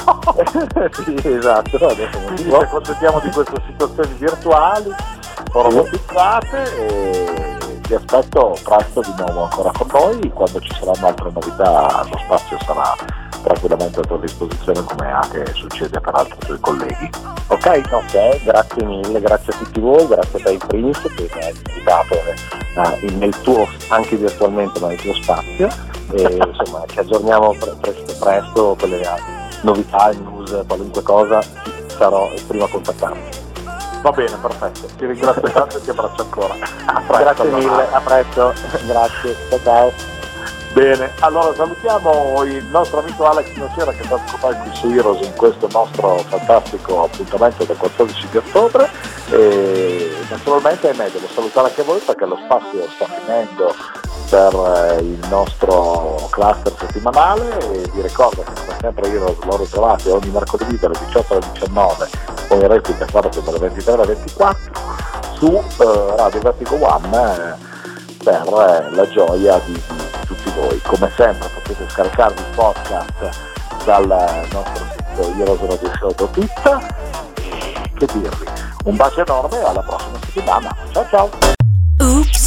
sì, 1.03 1.15
esatto, 1.23 1.75
adesso 1.77 2.19
non 2.19 2.25
Quindi 2.25 2.43
ci 2.43 2.55
accontentiamo 2.55 3.19
di 3.19 3.29
queste 3.31 3.61
situazioni 3.67 4.13
virtuali, 4.17 4.95
robotizzate 5.51 6.77
e 6.77 7.57
ti 7.81 7.93
aspetto 7.93 8.57
presto 8.63 9.01
di 9.01 9.13
nuovo 9.17 9.43
ancora 9.43 9.71
con 9.71 9.87
noi, 9.91 10.29
quando 10.31 10.59
ci 10.59 10.73
saranno 10.73 11.07
altre 11.07 11.31
novità 11.31 12.05
lo 12.09 12.17
spazio 12.17 12.57
sarà 12.65 12.95
tranquillamente 13.43 13.99
a 13.99 14.03
tua 14.03 14.19
disposizione 14.19 14.83
come 14.83 15.11
anche 15.11 15.45
succede 15.53 15.99
per 15.99 16.15
altri 16.15 16.37
tuoi 16.39 16.59
colleghi. 16.59 17.09
Ok, 17.47 17.81
ok, 17.91 18.43
grazie 18.43 18.85
mille, 18.85 19.19
grazie 19.19 19.53
a 19.53 19.57
tutti 19.57 19.79
voi, 19.79 20.07
grazie 20.07 20.39
a 20.39 20.43
te 20.43 20.51
in 20.51 20.59
primis 20.67 20.99
che 21.01 21.29
mi 21.33 21.43
hai 21.43 21.55
invitato 21.65 22.15
eh, 22.15 23.11
nel 23.11 23.41
tuo, 23.41 23.67
anche 23.89 24.15
virtualmente, 24.15 24.79
ma 24.79 24.87
nel 24.87 25.01
tuo 25.01 25.13
spazio. 25.13 25.69
E 26.11 26.39
insomma 26.45 26.83
ci 26.87 26.99
aggiorniamo 26.99 27.55
pre- 27.59 27.75
presto, 27.79 28.15
presto 28.19 28.75
con 28.79 28.89
le 28.89 29.01
novità, 29.61 30.11
news, 30.11 30.63
qualunque 30.67 31.01
cosa, 31.01 31.41
sarò 31.87 32.31
il 32.33 32.43
primo 32.43 32.65
a 32.65 32.69
contattarti. 32.69 33.45
Va 34.01 34.11
bene, 34.11 34.37
perfetto. 34.37 34.87
Ti 34.95 35.05
ringrazio 35.05 35.51
tanto 35.51 35.77
e 35.77 35.81
ti 35.81 35.89
abbraccio 35.89 36.21
ancora. 36.21 36.53
A 36.85 37.01
presto, 37.01 37.23
Grazie 37.23 37.51
mille, 37.51 37.87
a 37.91 38.01
presto, 38.01 38.53
grazie, 38.85 39.35
ciao 39.49 39.59
ciao. 39.63 40.16
Bene, 40.77 41.11
allora 41.21 41.55
salutiamo 41.55 42.43
il 42.43 42.63
nostro 42.65 42.99
amico 42.99 43.25
Alex 43.25 43.51
Nocera 43.55 43.91
che 43.93 44.03
sta 44.03 44.21
noi 44.43 44.55
qui 44.59 44.75
su 44.75 44.87
Heroes 44.91 45.25
in 45.25 45.33
questo 45.33 45.67
nostro 45.71 46.17
fantastico 46.17 47.05
appuntamento 47.05 47.63
del 47.63 47.77
14 47.77 48.27
di 48.29 48.37
ottobre. 48.37 48.87
E 49.31 50.11
naturalmente 50.29 50.89
ahimè 50.89 51.09
devo 51.09 51.25
salutare 51.33 51.69
anche 51.69 51.81
voi 51.81 51.97
perché 51.97 52.27
lo 52.27 52.37
spazio 52.45 52.87
sta 52.91 53.05
finendo 53.05 53.73
per 54.29 54.53
eh, 54.53 55.01
il 55.01 55.27
nostro 55.29 56.27
cluster 56.29 56.71
settimanale. 56.77 57.57
E 57.57 57.89
vi 57.95 58.01
ricordo 58.03 58.43
che 58.43 58.51
come 58.53 58.77
sempre 58.79 59.09
Heroes 59.09 59.43
lo 59.45 59.57
ritrovate 59.57 60.11
ogni 60.11 60.29
mercoledì 60.29 60.77
dalle 60.77 60.99
18 61.07 61.33
alle 61.33 61.45
19 61.53 62.09
o 62.49 62.53
in 62.53 62.67
replica 62.67 63.07
sabato 63.09 63.39
dalle 63.39 63.57
23 63.57 63.93
alle 63.93 64.05
24 64.05 64.71
su 65.39 65.47
eh, 65.55 66.15
Radio 66.17 66.39
Vertigo 66.39 66.77
One 66.85 67.07
eh, 67.17 67.65
per 68.23 68.45
eh, 68.45 68.91
la 68.93 69.07
gioia 69.09 69.59
di 69.65 70.05
tutti 70.27 70.51
voi. 70.51 70.79
Come 70.81 71.11
sempre 71.15 71.47
potete 71.49 71.89
scaricarvi 71.89 72.39
il 72.39 72.53
podcast 72.53 73.29
dal 73.85 74.07
nostro 74.51 74.85
sito 74.91 75.33
heroesradioshow.it 75.41 76.77
e 77.39 77.91
che 77.95 78.05
dirvi, 78.13 78.45
un 78.83 78.95
bacio 78.95 79.21
enorme 79.21 79.59
e 79.59 79.63
alla 79.63 79.81
prossima 79.81 80.17
settimana. 80.25 80.75
Ciao 80.91 81.07
ciao! 81.09 81.29
Oops, 81.99 82.46